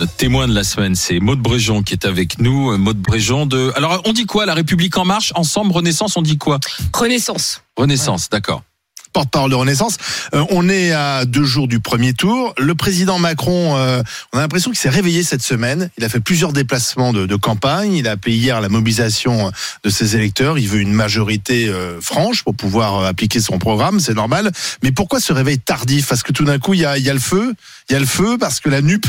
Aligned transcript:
Notre 0.00 0.16
témoin 0.16 0.48
de 0.48 0.54
la 0.54 0.64
semaine, 0.64 0.94
c'est 0.94 1.20
Maude 1.20 1.40
Bréjon 1.40 1.82
qui 1.82 1.92
est 1.92 2.06
avec 2.06 2.38
nous. 2.38 2.74
Maude 2.78 2.96
Bréjon 2.96 3.44
de. 3.44 3.70
Alors, 3.76 4.00
on 4.06 4.14
dit 4.14 4.24
quoi 4.24 4.46
La 4.46 4.54
République 4.54 4.96
en 4.96 5.04
marche 5.04 5.30
Ensemble, 5.34 5.72
Renaissance, 5.72 6.16
on 6.16 6.22
dit 6.22 6.38
quoi? 6.38 6.58
Renaissance. 6.94 7.62
Renaissance, 7.76 8.30
d'accord 8.30 8.62
porte-parole 9.12 9.50
de 9.50 9.56
Renaissance. 9.56 9.96
Euh, 10.34 10.44
on 10.50 10.68
est 10.68 10.92
à 10.92 11.24
deux 11.24 11.44
jours 11.44 11.68
du 11.68 11.80
premier 11.80 12.12
tour. 12.12 12.54
Le 12.58 12.74
président 12.74 13.18
Macron, 13.18 13.76
euh, 13.76 14.02
on 14.32 14.38
a 14.38 14.42
l'impression 14.42 14.70
qu'il 14.70 14.78
s'est 14.78 14.88
réveillé 14.88 15.22
cette 15.22 15.42
semaine. 15.42 15.90
Il 15.98 16.04
a 16.04 16.08
fait 16.08 16.20
plusieurs 16.20 16.52
déplacements 16.52 17.12
de, 17.12 17.26
de, 17.26 17.36
campagne. 17.36 17.94
Il 17.94 18.08
a 18.08 18.12
appelé 18.12 18.36
hier 18.36 18.60
la 18.60 18.68
mobilisation 18.68 19.50
de 19.84 19.90
ses 19.90 20.16
électeurs. 20.16 20.58
Il 20.58 20.68
veut 20.68 20.80
une 20.80 20.92
majorité 20.92 21.68
euh, 21.68 22.00
franche 22.00 22.42
pour 22.42 22.54
pouvoir 22.54 23.04
appliquer 23.04 23.40
son 23.40 23.58
programme. 23.58 24.00
C'est 24.00 24.14
normal. 24.14 24.50
Mais 24.82 24.92
pourquoi 24.92 25.20
ce 25.20 25.32
réveil 25.32 25.58
tardif? 25.58 26.08
Parce 26.08 26.22
que 26.22 26.32
tout 26.32 26.44
d'un 26.44 26.58
coup, 26.58 26.74
il 26.74 26.80
y 26.80 26.86
a, 26.86 26.98
y 26.98 27.10
a 27.10 27.14
le 27.14 27.20
feu. 27.20 27.54
Il 27.88 27.92
y 27.94 27.96
a 27.96 28.00
le 28.00 28.06
feu 28.06 28.36
parce 28.38 28.60
que 28.60 28.68
la 28.68 28.82
NUP 28.82 29.06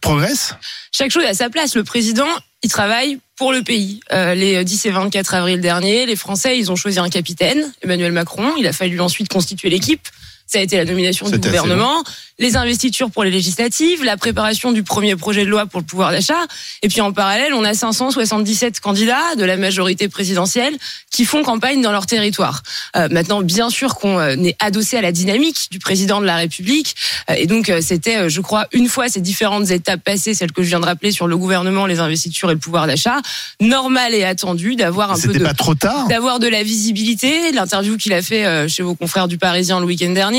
progresse? 0.00 0.54
Chaque 0.92 1.10
chose 1.10 1.24
à 1.24 1.34
sa 1.34 1.48
place. 1.48 1.74
Le 1.74 1.84
président, 1.84 2.26
il 2.62 2.70
travaille 2.70 3.18
pour 3.36 3.52
le 3.52 3.62
pays. 3.62 4.00
Euh, 4.12 4.34
les 4.34 4.64
10 4.64 4.86
et 4.86 4.90
24 4.90 5.34
avril 5.34 5.60
dernier, 5.60 6.06
les 6.06 6.16
Français, 6.16 6.58
ils 6.58 6.72
ont 6.72 6.76
choisi 6.76 6.98
un 6.98 7.08
capitaine, 7.08 7.72
Emmanuel 7.82 8.12
Macron. 8.12 8.54
Il 8.58 8.66
a 8.66 8.72
fallu 8.72 9.00
ensuite 9.00 9.28
constituer 9.28 9.70
l'équipe. 9.70 10.08
Ça 10.48 10.60
a 10.60 10.62
été 10.62 10.78
la 10.78 10.86
nomination 10.86 11.28
du 11.28 11.36
gouvernement, 11.36 12.02
les 12.38 12.56
investitures 12.56 13.10
pour 13.10 13.22
les 13.22 13.30
législatives, 13.30 14.02
la 14.02 14.16
préparation 14.16 14.72
du 14.72 14.82
premier 14.82 15.14
projet 15.14 15.44
de 15.44 15.50
loi 15.50 15.66
pour 15.66 15.78
le 15.78 15.84
pouvoir 15.84 16.10
d'achat. 16.10 16.46
Et 16.80 16.88
puis 16.88 17.02
en 17.02 17.12
parallèle, 17.12 17.52
on 17.52 17.64
a 17.64 17.74
577 17.74 18.80
candidats 18.80 19.34
de 19.36 19.44
la 19.44 19.58
majorité 19.58 20.08
présidentielle 20.08 20.74
qui 21.10 21.26
font 21.26 21.42
campagne 21.42 21.82
dans 21.82 21.92
leur 21.92 22.06
territoire. 22.06 22.62
Euh, 22.96 23.08
maintenant, 23.10 23.42
bien 23.42 23.68
sûr 23.68 23.96
qu'on 23.96 24.18
euh, 24.18 24.36
est 24.36 24.56
adossé 24.58 24.96
à 24.96 25.02
la 25.02 25.12
dynamique 25.12 25.68
du 25.70 25.80
président 25.80 26.18
de 26.18 26.24
la 26.24 26.36
République. 26.36 26.94
Euh, 27.28 27.34
et 27.36 27.46
donc, 27.46 27.70
c'était, 27.82 28.30
je 28.30 28.40
crois, 28.40 28.68
une 28.72 28.88
fois 28.88 29.10
ces 29.10 29.20
différentes 29.20 29.70
étapes 29.70 30.02
passées, 30.02 30.32
celles 30.32 30.52
que 30.52 30.62
je 30.62 30.68
viens 30.68 30.80
de 30.80 30.86
rappeler 30.86 31.12
sur 31.12 31.26
le 31.26 31.36
gouvernement, 31.36 31.84
les 31.84 32.00
investitures 32.00 32.50
et 32.50 32.54
le 32.54 32.58
pouvoir 32.58 32.86
d'achat, 32.86 33.20
normal 33.60 34.14
et 34.14 34.24
attendu 34.24 34.76
d'avoir 34.76 35.12
un 35.12 35.18
peu 35.18 35.34
de, 35.34 35.44
pas 35.44 35.52
trop 35.52 35.74
tard. 35.74 36.08
d'avoir 36.08 36.38
de 36.38 36.48
la 36.48 36.62
visibilité. 36.62 37.52
L'interview 37.52 37.98
qu'il 37.98 38.14
a 38.14 38.22
fait 38.22 38.66
chez 38.66 38.82
vos 38.82 38.94
confrères 38.94 39.28
du 39.28 39.36
Parisien 39.36 39.80
le 39.80 39.84
week-end 39.86 40.10
dernier 40.10 40.37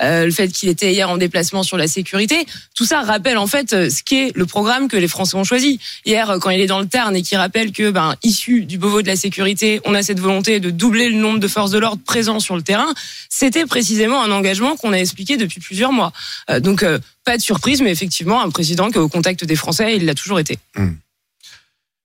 euh, 0.00 0.24
le 0.24 0.30
fait 0.30 0.48
qu'il 0.48 0.68
était 0.68 0.92
hier 0.92 1.08
en 1.08 1.16
déplacement 1.16 1.62
sur 1.62 1.76
la 1.76 1.88
sécurité, 1.88 2.46
tout 2.74 2.84
ça 2.84 3.02
rappelle 3.02 3.38
en 3.38 3.46
fait 3.46 3.72
euh, 3.72 3.90
ce 3.90 4.02
qu'est 4.02 4.32
le 4.34 4.46
programme 4.46 4.88
que 4.88 4.96
les 4.96 5.08
Français 5.08 5.36
ont 5.36 5.44
choisi. 5.44 5.80
Hier, 6.04 6.30
euh, 6.30 6.38
quand 6.38 6.50
il 6.50 6.60
est 6.60 6.66
dans 6.66 6.80
le 6.80 6.86
Tarn 6.86 7.14
et 7.16 7.22
qu'il 7.22 7.38
rappelle 7.38 7.72
que, 7.72 7.90
ben, 7.90 8.16
issu 8.22 8.64
du 8.64 8.78
Beauvau 8.78 9.02
de 9.02 9.06
la 9.06 9.16
sécurité, 9.16 9.80
on 9.84 9.94
a 9.94 10.02
cette 10.02 10.20
volonté 10.20 10.60
de 10.60 10.70
doubler 10.70 11.08
le 11.08 11.16
nombre 11.16 11.38
de 11.38 11.48
forces 11.48 11.70
de 11.70 11.78
l'ordre 11.78 12.02
présents 12.04 12.40
sur 12.40 12.56
le 12.56 12.62
terrain, 12.62 12.92
c'était 13.28 13.66
précisément 13.66 14.22
un 14.22 14.30
engagement 14.30 14.76
qu'on 14.76 14.92
a 14.92 14.98
expliqué 14.98 15.36
depuis 15.36 15.60
plusieurs 15.60 15.92
mois. 15.92 16.12
donc, 16.60 16.84
pas 17.24 17.36
de 17.36 17.42
surprise, 17.42 17.82
mais 17.82 17.90
effectivement, 17.90 18.42
un 18.42 18.50
président 18.50 18.90
qui 18.90 18.96
est 18.96 19.00
au 19.00 19.08
contact 19.08 19.44
des 19.44 19.56
Français, 19.56 19.96
il 19.96 20.06
l'a 20.06 20.14
toujours 20.14 20.40
été. 20.40 20.58
Mmh. 20.76 20.90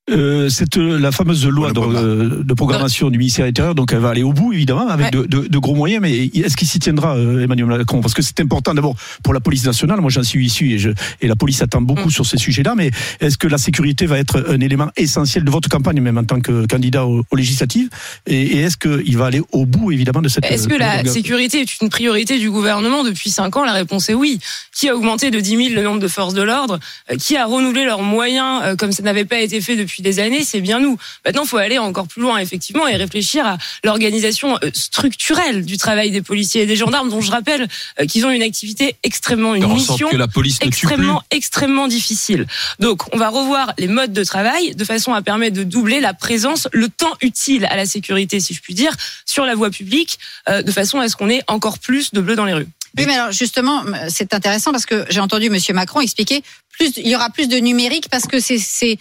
Euh, 0.10 0.48
c'est 0.48 0.78
la 0.78 1.12
fameuse 1.12 1.46
loi 1.46 1.74
de, 1.74 1.80
euh, 1.82 2.42
de, 2.42 2.54
programmation 2.54 3.10
du 3.10 3.18
ministère 3.18 3.46
intérieur, 3.46 3.76
donc 3.76 3.92
elle 3.92 4.00
va 4.00 4.10
aller 4.10 4.24
au 4.24 4.32
bout 4.32 4.54
évidemment 4.54 4.88
avec 4.88 5.12
de, 5.12 5.24
de, 5.24 5.48
de, 5.48 5.58
gros 5.58 5.76
moyens. 5.76 6.02
Mais 6.02 6.28
est-ce 6.28 6.56
qu'il 6.56 6.68
s'y 6.68 6.80
tiendra, 6.80 7.18
euh, 7.18 7.44
Emmanuel 7.44 7.68
Macron? 7.68 8.00
Parce 8.00 8.14
que 8.14 8.22
c'est 8.22 8.40
important 8.40 8.74
d'abord 8.74 8.96
pour 9.22 9.34
la 9.34 9.42
police 9.42 9.66
nationale. 9.66 10.00
Moi, 10.00 10.10
j'en 10.10 10.24
suis 10.24 10.46
issu 10.46 10.72
et, 10.72 10.80
je, 10.80 10.92
et 11.20 11.28
la 11.28 11.36
police 11.36 11.62
attend 11.62 11.82
beaucoup 11.82 12.08
mm. 12.08 12.12
sur 12.12 12.26
ces 12.26 12.38
sujets-là. 12.38 12.74
Mais 12.78 12.90
est-ce 13.20 13.38
que 13.38 13.48
la 13.48 13.58
sécurité 13.58 14.06
va 14.06 14.18
être 14.18 14.46
un 14.48 14.62
élément 14.62 14.90
essentiel 14.96 15.44
de 15.44 15.52
votre 15.52 15.68
campagne, 15.68 16.00
même 16.00 16.18
en 16.18 16.24
tant 16.24 16.40
que 16.40 16.66
candidat 16.68 17.06
aux, 17.06 17.26
législatives? 17.36 17.90
Et, 18.28 18.42
et 18.42 18.58
est-ce 18.60 18.78
qu'il 18.78 19.18
va 19.18 19.26
aller 19.26 19.42
au 19.52 19.66
bout 19.66 19.92
évidemment 19.92 20.22
de 20.22 20.30
cette 20.30 20.46
Est-ce 20.46 20.70
que 20.70 20.76
la 20.76 21.04
sécurité 21.04 21.60
est 21.60 21.82
une 21.82 21.90
priorité 21.90 22.40
du 22.40 22.50
gouvernement 22.50 23.04
depuis 23.04 23.30
cinq 23.30 23.58
ans? 23.58 23.66
La 23.66 23.74
réponse 23.74 24.08
est 24.08 24.14
oui. 24.14 24.40
Qui 24.74 24.88
a 24.88 24.96
augmenté 24.96 25.32
de 25.32 25.40
10 25.42 25.50
000 25.50 25.76
le 25.76 25.82
nombre 25.82 26.00
de 26.00 26.08
forces 26.08 26.34
de 26.34 26.44
l'ordre? 26.44 26.80
Qui 27.20 27.36
a 27.36 27.46
renouvelé 27.46 27.84
leurs 27.84 28.04
moyens 28.04 28.78
comme 28.78 28.94
ça 28.94 29.04
n'avait 29.04 29.26
pas 29.26 29.42
été 29.42 29.60
fait 29.60 29.76
depuis 29.76 29.97
des 30.02 30.20
années, 30.20 30.44
c'est 30.44 30.62
bien 30.62 30.80
nous. 30.80 30.98
Maintenant, 31.26 31.44
il 31.44 31.48
faut 31.48 31.58
aller 31.58 31.78
encore 31.78 32.08
plus 32.08 32.22
loin, 32.22 32.38
effectivement, 32.40 32.88
et 32.88 32.96
réfléchir 32.96 33.46
à 33.46 33.58
l'organisation 33.84 34.58
euh, 34.64 34.70
structurelle 34.74 35.66
du 35.66 35.78
travail 35.78 36.12
des 36.12 36.22
policiers 36.22 36.64
et 36.64 36.66
des 36.66 36.76
gendarmes, 36.76 37.10
dont 37.10 37.22
je 37.22 37.32
rappelle 37.32 37.68
euh, 38.00 38.06
qu'ils 38.06 38.26
ont 38.26 38.32
une 38.32 38.42
activité 38.42 38.96
extrêmement, 39.04 39.56
une 39.56 39.68
mission 39.68 40.10
que 40.10 40.18
la 40.18 40.28
police 40.28 40.58
extrêmement, 40.62 41.24
extrêmement 41.32 41.88
difficile. 41.88 42.48
Donc, 42.80 43.04
on 43.14 43.18
va 43.18 43.30
revoir 43.30 43.74
les 43.78 43.88
modes 43.88 44.14
de 44.14 44.24
travail 44.24 44.76
de 44.76 44.86
façon 44.86 45.14
à 45.14 45.22
permettre 45.22 45.56
de 45.56 45.64
doubler 45.64 46.00
la 46.00 46.14
présence, 46.14 46.68
le 46.72 46.90
temps 46.90 47.14
utile 47.22 47.66
à 47.66 47.76
la 47.76 47.86
sécurité, 47.86 48.40
si 48.40 48.54
je 48.54 48.62
puis 48.62 48.74
dire, 48.74 48.94
sur 49.26 49.46
la 49.46 49.56
voie 49.56 49.70
publique, 49.70 50.20
euh, 50.50 50.62
de 50.62 50.72
façon 50.72 51.00
à 51.00 51.10
ce 51.10 51.16
qu'on 51.16 51.30
ait 51.30 51.44
encore 51.48 51.80
plus 51.80 52.12
de 52.14 52.22
bleu 52.22 52.36
dans 52.36 52.46
les 52.46 52.54
rues. 52.54 52.68
Oui, 52.98 53.06
mais 53.06 53.16
alors 53.16 53.32
justement, 53.32 53.84
c'est 54.10 54.34
intéressant 54.34 54.72
parce 54.72 54.88
que 54.88 55.06
j'ai 55.10 55.20
entendu 55.20 55.52
Monsieur 55.52 55.74
Macron 55.74 56.02
expliquer 56.02 56.42
plus, 56.72 56.94
il 56.98 57.08
y 57.08 57.16
aura 57.16 57.30
plus 57.30 57.48
de 57.48 57.58
numérique 57.58 58.08
parce 58.10 58.26
que 58.26 58.40
c'est 58.40 58.98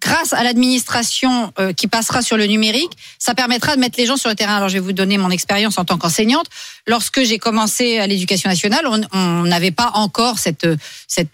grâce 0.00 0.32
à 0.32 0.42
l'administration 0.42 1.52
euh, 1.58 1.72
qui 1.72 1.86
passera 1.86 2.22
sur 2.22 2.36
le 2.36 2.46
numérique, 2.46 2.92
ça 3.18 3.34
permettra 3.34 3.74
de 3.74 3.80
mettre 3.80 3.98
les 3.98 4.06
gens 4.06 4.16
sur 4.16 4.28
le 4.28 4.34
terrain. 4.34 4.56
Alors 4.56 4.68
je 4.68 4.74
vais 4.74 4.80
vous 4.80 4.92
donner 4.92 5.18
mon 5.18 5.30
expérience 5.30 5.78
en 5.78 5.84
tant 5.84 5.98
qu'enseignante. 5.98 6.46
Lorsque 6.86 7.22
j'ai 7.22 7.38
commencé 7.38 7.98
à 7.98 8.06
l'éducation 8.06 8.48
nationale, 8.48 8.86
on 9.12 9.42
n'avait 9.44 9.70
pas 9.70 9.90
encore 9.94 10.38
cette, 10.38 10.66
cette 11.06 11.28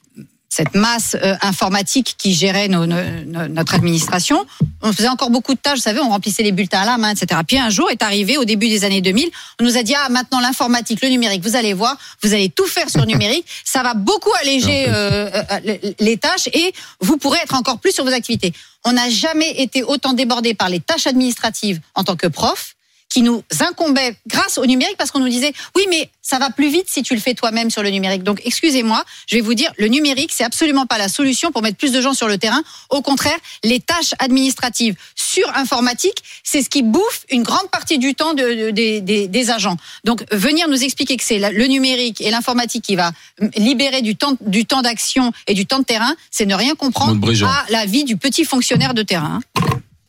cette 0.56 0.74
masse 0.74 1.16
euh, 1.22 1.34
informatique 1.42 2.14
qui 2.16 2.32
gérait 2.32 2.68
notre 2.68 3.74
administration. 3.74 4.46
On 4.80 4.90
faisait 4.90 5.08
encore 5.08 5.28
beaucoup 5.28 5.52
de 5.52 5.58
tâches, 5.58 5.76
vous 5.76 5.82
savez, 5.82 6.00
on 6.00 6.08
remplissait 6.08 6.42
les 6.42 6.52
bulletins 6.52 6.80
à 6.80 6.86
la 6.86 6.96
main, 6.96 7.10
etc. 7.10 7.38
Puis 7.46 7.58
un 7.58 7.68
jour 7.68 7.90
est 7.90 8.02
arrivé, 8.02 8.38
au 8.38 8.46
début 8.46 8.68
des 8.68 8.84
années 8.84 9.02
2000, 9.02 9.28
on 9.60 9.64
nous 9.64 9.76
a 9.76 9.82
dit, 9.82 9.94
ah, 9.94 10.08
maintenant 10.08 10.40
l'informatique, 10.40 11.02
le 11.02 11.08
numérique, 11.08 11.42
vous 11.42 11.56
allez 11.56 11.74
voir, 11.74 11.98
vous 12.22 12.32
allez 12.32 12.48
tout 12.48 12.64
faire 12.64 12.88
sur 12.88 13.00
le 13.00 13.06
numérique, 13.06 13.44
ça 13.64 13.82
va 13.82 13.92
beaucoup 13.92 14.32
alléger 14.40 14.86
euh, 14.88 15.28
euh, 15.50 15.76
les 16.00 16.16
tâches 16.16 16.48
et 16.54 16.72
vous 17.00 17.18
pourrez 17.18 17.38
être 17.42 17.54
encore 17.54 17.78
plus 17.78 17.92
sur 17.92 18.04
vos 18.04 18.12
activités. 18.12 18.54
On 18.84 18.92
n'a 18.92 19.10
jamais 19.10 19.50
été 19.60 19.82
autant 19.82 20.14
débordé 20.14 20.54
par 20.54 20.70
les 20.70 20.80
tâches 20.80 21.06
administratives 21.06 21.80
en 21.94 22.02
tant 22.02 22.16
que 22.16 22.28
prof 22.28 22.75
qui 23.16 23.22
nous 23.22 23.43
incombait 23.60 24.15
grâce 24.27 24.59
au 24.59 24.66
numérique 24.66 24.99
parce 24.99 25.10
qu'on 25.10 25.21
nous 25.21 25.31
disait 25.31 25.54
oui 25.75 25.87
mais 25.88 26.10
ça 26.21 26.38
va 26.38 26.50
plus 26.50 26.69
vite 26.69 26.84
si 26.87 27.03
tu 27.03 27.15
le 27.15 27.21
fais 27.21 27.32
toi-même 27.32 27.71
sur 27.71 27.82
le 27.82 27.88
numérique. 27.88 28.25
Donc 28.25 28.43
excusez-moi, 28.44 29.03
je 29.27 29.37
vais 29.37 29.41
vous 29.41 29.54
dire 29.54 29.72
le 29.78 29.87
numérique 29.87 30.32
c'est 30.34 30.44
absolument 30.44 30.84
pas 30.84 30.99
la 30.99 31.09
solution 31.09 31.50
pour 31.50 31.62
mettre 31.62 31.78
plus 31.78 31.93
de 31.93 32.00
gens 32.03 32.12
sur 32.12 32.28
le 32.28 32.37
terrain. 32.37 32.62
Au 32.91 33.00
contraire, 33.00 33.38
les 33.65 33.81
tâches 33.81 34.12
administratives 34.19 34.97
sur 35.15 35.49
informatique, 35.56 36.22
c'est 36.44 36.60
ce 36.60 36.69
qui 36.69 36.82
bouffe 36.82 37.25
une 37.31 37.43
grande 37.43 37.71
partie 37.71 37.97
du 37.97 38.15
temps 38.15 38.34
de, 38.34 38.69
des, 38.69 39.00
des 39.00 39.50
agents. 39.50 39.78
Donc 40.04 40.22
venir 40.31 40.69
nous 40.69 40.84
expliquer 40.84 41.16
que 41.16 41.25
c'est 41.25 41.38
le 41.38 41.66
numérique 41.69 42.21
et 42.21 42.31
l'informatique 42.31 42.84
qui 42.84 42.97
va 42.97 43.12
libérer 43.56 44.03
du 44.03 44.15
temps 44.16 44.37
du 44.43 44.66
temps 44.66 44.83
d'action 44.83 45.33
et 45.47 45.54
du 45.54 45.65
temps 45.65 45.78
de 45.78 45.84
terrain, 45.84 46.15
c'est 46.31 46.44
ne 46.44 46.54
rien 46.54 46.75
comprendre 46.75 47.19
à 47.47 47.65
la 47.71 47.87
vie 47.87 48.04
du 48.04 48.19
petit 48.19 48.44
fonctionnaire 48.44 48.93
de 48.93 49.03
terrain. 49.03 49.41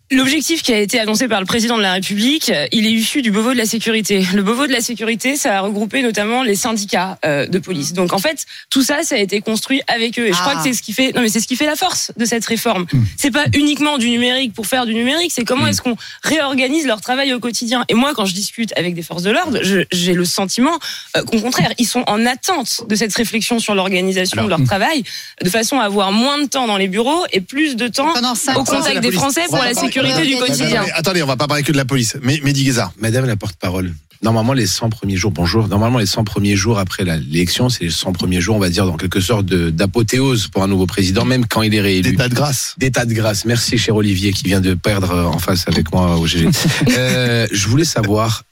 L'objectif 0.10 0.64
qui 0.64 0.72
a 0.72 0.80
été 0.80 1.02
annoncé 1.02 1.28
par 1.28 1.42
le 1.42 1.46
président 1.46 1.76
de 1.76 1.82
la 1.82 1.92
République, 1.92 2.50
il 2.72 2.88
est 2.88 2.92
issu 2.92 3.22
du 3.22 3.30
Beauvau 3.30 3.52
de 3.52 3.58
la 3.58 3.66
sécurité. 3.66 4.26
Le 4.34 4.42
Beauvau 4.42 4.66
de 4.66 4.72
la 4.72 4.80
sécurité, 4.80 5.36
ça 5.36 5.58
a 5.58 5.60
regroupé 5.60 6.02
notamment 6.02 6.44
les 6.44 6.56
syndicats 6.56 7.20
euh, 7.26 7.46
de 7.46 7.60
police. 7.60 7.92
Donc 7.92 8.14
en 8.14 8.18
fait, 8.18 8.46
tout 8.70 8.82
ça, 8.82 9.04
ça 9.04 9.16
a 9.16 9.18
été 9.18 9.42
construit 9.42 9.82
avec 9.90 10.18
eux. 10.18 10.28
Et 10.28 10.32
je 10.32 10.40
crois 10.40 10.56
que 10.56 10.64
c'est 10.64 10.72
ce 10.72 10.82
qui 10.82 10.94
fait, 10.94 11.12
non 11.14 11.20
mais 11.20 11.28
c'est 11.28 11.42
ce 11.42 11.48
qui 11.48 11.58
fait 11.58 11.66
la 11.66 11.76
force 11.76 12.14
de 12.16 12.24
cette 12.24 12.46
réforme. 12.46 12.86
Hmm. 12.94 13.04
C'est 13.18 13.32
pas 13.32 13.48
uniquement 13.54 13.98
du 13.98 14.10
numérique 14.10 14.54
pour 14.54 14.66
faire 14.66 14.86
du 14.86 14.96
numérique, 14.96 15.34
c'est 15.36 15.44
comment 15.44 15.66
hmm. 15.66 15.68
est-ce 15.68 15.82
qu'on 15.82 15.98
réorganise 16.24 16.88
leur 16.88 17.02
travail 17.02 17.34
au 17.34 17.42
quotidien. 17.42 17.84
Et 17.90 17.94
moi, 17.94 18.14
quand 18.16 18.26
je 18.26 18.34
discute 18.34 18.72
avec 18.78 18.96
des 18.96 19.04
forces 19.04 19.24
de 19.24 19.32
l'ordre, 19.32 19.60
j'ai 19.62 20.14
le 20.14 20.26
sentiment 20.26 20.80
euh, 21.18 21.24
qu'au 21.24 21.42
contraire, 21.42 21.74
ils 21.80 21.88
sont 21.88 22.06
en 22.08 22.26
attente 22.26 22.86
de 22.88 22.96
cette 22.96 23.14
réflexion 23.14 23.60
sur 23.60 23.76
l'organisation 23.76 24.46
de 24.46 24.50
leur 24.50 24.62
hmm. 24.62 24.68
travail, 24.68 25.04
de 25.44 25.50
façon 25.50 25.82
à 25.82 25.84
avoir 25.84 26.14
moins 26.14 26.40
de 26.40 26.46
temps 26.46 26.66
dans 26.66 26.78
les 26.78 26.88
bureaux 26.88 27.26
et 27.34 27.42
plus 27.42 27.76
de 27.76 27.90
temps 27.90 28.14
au 28.56 28.64
contact 28.64 29.02
des 29.02 29.12
Français 29.12 29.44
pour 29.50 29.58
la 29.58 29.74
sécurité 29.74 29.97
du 30.04 30.38
quotidien. 30.38 30.84
attendez, 30.94 31.24
on 31.24 31.28
va 31.28 31.38
pas 31.38 31.48
parler 31.48 31.64
que 31.64 31.72
de 31.72 31.78
la 31.78 31.86
police. 31.86 32.18
Mais 32.22 32.40
Mehdi 32.44 32.64
Guézard. 32.64 32.92
Madame 33.00 33.26
la 33.26 33.36
porte-parole. 33.36 33.94
Normalement, 34.24 34.54
les 34.54 34.66
100 34.66 34.90
premiers 34.90 35.16
jours, 35.16 35.32
bonjour. 35.32 35.68
Normalement, 35.68 36.00
les 36.00 36.08
100 36.08 36.24
premiers 36.24 36.56
jours 36.56 36.80
après 36.80 37.04
l'élection, 37.04 37.70
c'est 37.70 37.84
les 37.84 37.92
100 37.92 38.14
premiers 38.14 38.42
jours, 38.42 38.56
on 38.56 38.60
va 38.60 38.70
dire, 38.70 38.86
dans 38.86 38.98
quelque 38.98 39.20
sorte 39.20 39.46
d'apothéose 39.46 40.48
pour 40.48 40.64
un 40.64 40.68
nouveau 40.68 40.88
président, 40.88 41.24
même 41.24 41.46
quand 41.46 41.62
il 41.62 41.76
est 41.76 41.82
réélu. 41.82 42.12
D'état 42.12 42.28
de 42.28 42.34
grâce. 42.34 42.74
D'état 42.80 43.06
de 43.06 43.14
grâce. 43.14 43.46
Merci, 43.46 43.78
cher 43.78 43.96
Olivier, 43.96 44.34
qui 44.34 44.46
vient 44.46 44.62
de 44.62 44.74
perdre 44.74 45.14
en 45.28 45.38
face 45.38 45.68
avec 45.68 45.92
moi 45.92 46.18
au 46.18 46.26
GG. 46.26 46.50
euh, 46.98 47.48
je 47.52 47.68
voulais 47.68 47.86
savoir. 47.86 48.44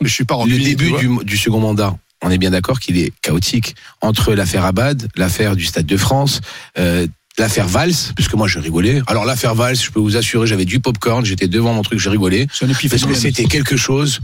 Je 0.00 0.08
suis 0.08 0.24
pas 0.24 0.36
Le 0.46 0.58
début 0.58 0.92
du, 0.92 1.24
du 1.24 1.36
second 1.36 1.60
mandat 1.60 1.94
on 2.22 2.30
est 2.30 2.38
bien 2.38 2.50
d'accord 2.50 2.80
qu'il 2.80 2.98
est 2.98 3.12
chaotique 3.22 3.74
entre 4.00 4.34
l'affaire 4.34 4.64
Abad, 4.64 5.08
l'affaire 5.16 5.56
du 5.56 5.64
Stade 5.64 5.86
de 5.86 5.96
France, 5.96 6.40
euh, 6.78 7.06
l'affaire 7.38 7.68
Valls, 7.68 7.94
puisque 8.14 8.34
moi 8.34 8.46
je 8.48 8.58
rigolais. 8.58 9.02
Alors 9.06 9.24
l'affaire 9.24 9.54
Valls, 9.54 9.76
je 9.76 9.90
peux 9.90 10.00
vous 10.00 10.16
assurer, 10.16 10.46
j'avais 10.46 10.64
du 10.64 10.80
popcorn, 10.80 11.24
j'étais 11.24 11.48
devant 11.48 11.72
mon 11.72 11.82
truc, 11.82 11.98
je 11.98 12.10
rigolais. 12.10 12.46
Parce 12.90 13.04
que 13.04 13.14
c'était 13.14 13.44
quelque 13.44 13.76
chose. 13.76 14.20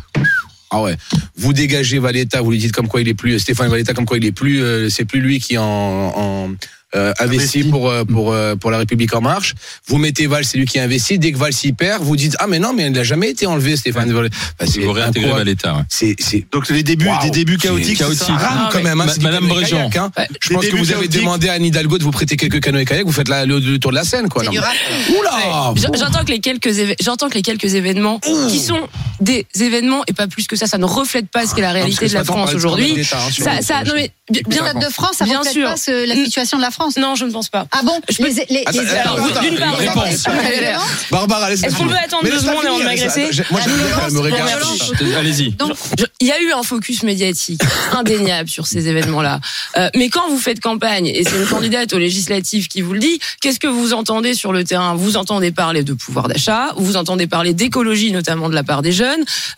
Ah 0.77 0.83
ouais. 0.83 0.97
Vous 1.37 1.53
dégagez 1.53 1.99
Valetta, 1.99 2.41
vous 2.43 2.51
lui 2.51 2.59
dites 2.59 2.73
comme 2.73 2.89
quoi 2.89 3.01
il 3.01 3.09
est 3.09 3.15
plus 3.15 3.39
Stéphane 3.39 3.69
Valetta 3.71 3.95
comme 3.95 4.07
quoi 4.07 4.17
il 4.19 4.25
est 4.25 4.33
plus, 4.33 4.63
euh, 4.63 4.89
c'est 4.91 5.05
plus 5.05 5.21
lui 5.21 5.41
qui 5.41 5.57
en, 5.59 5.65
en 5.65 6.51
euh, 6.95 7.13
investi 7.19 7.59
Investi. 7.59 7.71
pour 7.71 7.91
euh, 7.91 8.05
pour 8.05 8.33
euh, 8.33 8.55
pour 8.55 8.71
la 8.71 8.79
République 8.79 9.13
en 9.15 9.21
marche. 9.21 9.55
Vous 9.89 9.99
mettez 9.99 10.29
Valls, 10.29 10.45
c'est 10.45 10.57
lui 10.57 10.67
qui 10.67 10.79
investit. 10.79 11.19
Dès 11.19 11.33
que 11.33 11.37
Valls 11.37 11.53
y 11.65 11.73
perd, 11.73 12.03
vous 12.03 12.15
dites 12.17 12.37
ah 12.39 12.47
mais 12.47 12.61
non 12.61 12.73
mais 12.73 12.87
il 12.87 12.93
n'a 12.93 13.03
jamais 13.03 13.31
été 13.31 13.45
enlevé 13.45 13.77
Stéphane. 13.77 14.11
Bah, 14.13 14.67
c'est 14.67 14.81
Vous 14.81 14.93
réintégrez. 14.93 15.33
Valetta. 15.33 15.75
ouais. 15.75 15.83
C'est 15.89 16.15
c'est 16.19 16.47
Donc 16.53 16.69
les 16.71 16.85
débuts, 16.85 17.07
Waouh. 17.09 17.23
des 17.25 17.31
débuts 17.31 17.59
chaotiques. 17.59 17.99
Chaotique. 17.99 18.29
Ah, 18.39 18.71
quand 18.73 18.83
même. 18.83 19.01
Hein, 19.01 19.07
Madame 19.21 19.49
kayak, 19.49 19.97
hein. 19.97 20.11
Ouais. 20.17 20.29
Je 20.41 20.51
pense 20.55 20.65
que 20.67 20.77
vous 20.77 20.91
avez 20.93 21.01
chaotiques. 21.01 21.21
demandé 21.21 21.49
à 21.49 21.55
Anne 21.55 21.65
Hidalgo 21.65 21.99
de 21.99 22.05
vous 22.05 22.13
prêter 22.13 22.37
quelques 22.37 22.61
canoës 22.61 22.85
kayak. 22.85 23.05
Vous 23.05 23.13
faites 23.13 23.29
la, 23.29 23.45
le, 23.45 23.59
le 23.59 23.79
tour 23.79 23.91
de 23.91 23.97
la 23.97 24.05
Seine 24.05 24.29
quoi. 24.29 24.45
Oula. 24.49 25.75
J'entends 25.75 26.25
que 26.25 26.31
les 26.31 26.41
quelques 26.41 26.71
j'entends 27.01 27.29
que 27.29 27.35
les 27.35 27.43
quelques 27.43 27.75
événements 27.75 28.21
qui 28.49 28.61
sont 28.61 28.89
des 29.21 29.47
événements 29.61 30.03
et 30.07 30.13
pas 30.13 30.27
plus 30.27 30.47
que 30.47 30.57
ça, 30.57 30.67
ça 30.67 30.79
ne 30.79 30.85
reflète 30.85 31.29
pas 31.29 31.47
ce 31.47 31.55
qu'est 31.55 31.63
la 31.63 31.73
réalité 31.73 32.09
de 32.09 32.15
la 32.15 32.25
France 32.25 32.55
aujourd'hui. 32.55 33.05
Ça, 33.05 33.63
ça, 33.63 33.83
non 33.85 33.93
mais 33.95 34.11
bien, 34.49 34.75
de 34.75 34.87
France, 34.93 35.17
ça 35.19 35.25
Bien 35.25 35.39
reflète 35.39 35.55
sûr. 35.55 35.69
pas 35.69 35.77
ce- 35.77 36.07
la 36.07 36.15
situation 36.15 36.57
de 36.59 36.63
la 36.63 36.71
France. 36.71 36.97
non, 36.97 37.15
je 37.15 37.25
ne 37.25 37.31
pense 37.33 37.49
pas. 37.49 37.67
Ah 37.73 37.81
bon 37.85 38.01
Je 38.11 38.17
peux- 38.19 38.29
les, 38.51 38.65
Alors, 38.67 39.41
d'une 39.41 39.57
part, 39.59 39.77
réponse. 39.77 40.25
Barbara, 41.11 41.51
laisse 41.51 41.63
Est-ce 41.63 41.77
qu'on 41.77 41.87
peut 41.89 41.95
attendre 41.95 42.25
deux 42.25 42.39
secondes 42.39 42.65
et 42.65 42.69
on 42.69 42.73
finir, 42.75 42.87
va 42.87 42.93
laisse-la- 42.95 43.13
agresser 43.25 43.43
Moi, 43.51 43.61
bien 43.61 43.73
qu'elle 43.75 43.83
me 43.83 43.87
violence, 43.87 44.13
regarde. 44.17 44.41
la 44.51 44.57
violence. 44.57 44.93
Allez-y. 45.19 45.51
Donc, 45.53 45.73
Je- 45.99 46.05
Il 46.21 46.27
y 46.29 46.33
a 46.33 46.41
eu 46.41 46.53
un 46.53 46.63
focus 46.63 47.03
médiatique 47.03 47.61
indéniable 47.93 48.49
sur 48.49 48.67
ces 48.67 48.89
événements-là. 48.89 49.41
Euh, 49.77 49.89
mais 49.95 50.09
quand 50.09 50.29
vous 50.31 50.39
faites 50.39 50.61
campagne, 50.61 51.07
et 51.07 51.23
c'est 51.25 51.37
une 51.37 51.47
candidate 51.47 51.93
aux 51.93 51.99
législatives 51.99 52.69
qui 52.69 52.81
vous 52.83 52.95
le 52.95 52.99
dit, 53.01 53.21
qu'est-ce 53.43 53.61
que 53.61 53.67
vous 53.69 53.93
entendez 53.93 54.35
sur 54.35 54.53
le 54.53 54.65
terrain? 54.65 54.95
Vous 54.95 55.17
entendez 55.17 55.53
parler 55.53 55.83
de 55.85 55.93
pouvoir 55.93 56.29
d'achat, 56.29 56.73
vous 56.77 56.97
entendez 56.97 57.27
parler 57.27 57.53
d'écologie, 57.55 58.13
notamment 58.13 58.49
de 58.49 58.55
la 58.55 58.65
part 58.65 58.83
des 58.83 58.93
jeunes. 58.93 59.06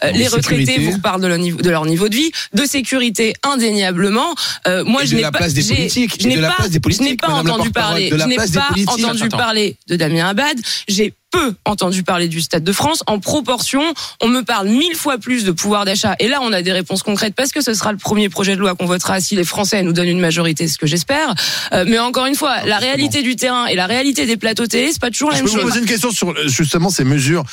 Euh, 0.05 0.11
les 0.13 0.29
retraités 0.29 0.67
sécurité. 0.67 0.91
vous 0.93 0.99
parlent 0.99 1.21
de 1.23 1.27
leur, 1.27 1.39
niveau, 1.39 1.59
de 1.61 1.71
leur 1.71 1.85
niveau 1.87 2.09
de 2.09 2.15
vie, 2.15 2.31
de 2.55 2.65
sécurité 2.65 3.35
indéniablement. 3.45 4.35
Euh, 4.67 4.85
moi, 4.85 5.05
Et 5.05 5.07
je 5.07 5.17
n'ai 5.17 5.23
la 5.23 5.33
pas, 5.33 5.39
place 5.39 5.55
des 5.55 5.63
j'ai- 5.63 5.75
politiques, 5.75 6.17
je 6.21 6.29
n'ai 6.29 6.37
la 6.37 6.49
pas, 6.51 6.65
je 6.69 7.03
n'ai 7.03 7.17
pas 7.17 7.29
la 7.29 7.35
entendu 7.35 7.71
parler, 7.71 8.11
de 8.11 8.17
la 8.17 8.25
je 8.25 8.29
n'ai 8.29 8.37
pas 8.37 8.47
entendu 8.87 9.29
parler 9.29 9.77
de 9.89 9.97
Damien 9.97 10.29
Abad. 10.29 10.59
J'ai 10.89 11.15
peu 11.31 11.53
entendu 11.67 12.05
parler 12.05 12.27
du 12.27 12.41
Stade 12.41 12.65
de 12.65 12.73
France. 12.73 13.03
En 13.07 13.19
proportion, 13.19 13.83
on 14.23 14.29
me 14.29 14.41
parle 14.41 14.69
mille 14.69 14.95
fois 14.95 15.19
plus 15.19 15.45
de 15.45 15.53
pouvoir 15.53 15.85
d'achat. 15.85 16.17
Et 16.21 16.29
là, 16.29 16.39
on 16.41 16.55
a 16.55 16.63
des 16.63 16.73
réponses 16.73 17.03
concrètes 17.03 17.35
parce 17.35 17.53
que 17.53 17.61
ce 17.61 17.75
sera 17.75 17.93
le 17.93 17.99
premier 17.99 18.31
projet 18.31 18.55
de 18.55 18.61
loi 18.61 18.75
qu'on 18.75 18.87
votera 18.87 19.21
si 19.21 19.37
les 19.37 19.45
Français 19.45 19.83
nous 19.83 19.93
donnent 19.93 20.09
une 20.09 20.21
majorité, 20.21 20.67
ce 20.69 20.79
que 20.79 20.87
j'espère. 20.87 21.35
Euh, 21.75 21.85
mais 21.87 21.99
encore 21.99 22.25
une 22.25 22.35
fois, 22.35 22.63
la 22.65 22.79
réalité 22.79 23.23
du 23.23 23.37
terrain 23.37 23.67
et 23.67 23.75
la 23.75 23.87
réalité 23.87 24.25
des 24.25 24.39
plateaux 24.39 24.67
télé, 24.67 24.91
c'est 24.91 25.01
pas 25.03 25.11
toujours 25.11 25.31
la 25.31 25.37
Je 25.37 25.43
même 25.43 25.53
peux 25.53 25.59
vous 25.59 25.65
chose. 25.65 25.69
poser 25.73 25.81
une 25.83 25.87
question 25.87 26.11
sur 26.13 26.31
euh, 26.31 26.49
justement 26.49 26.89
ces 26.89 27.05
mesures 27.05 27.45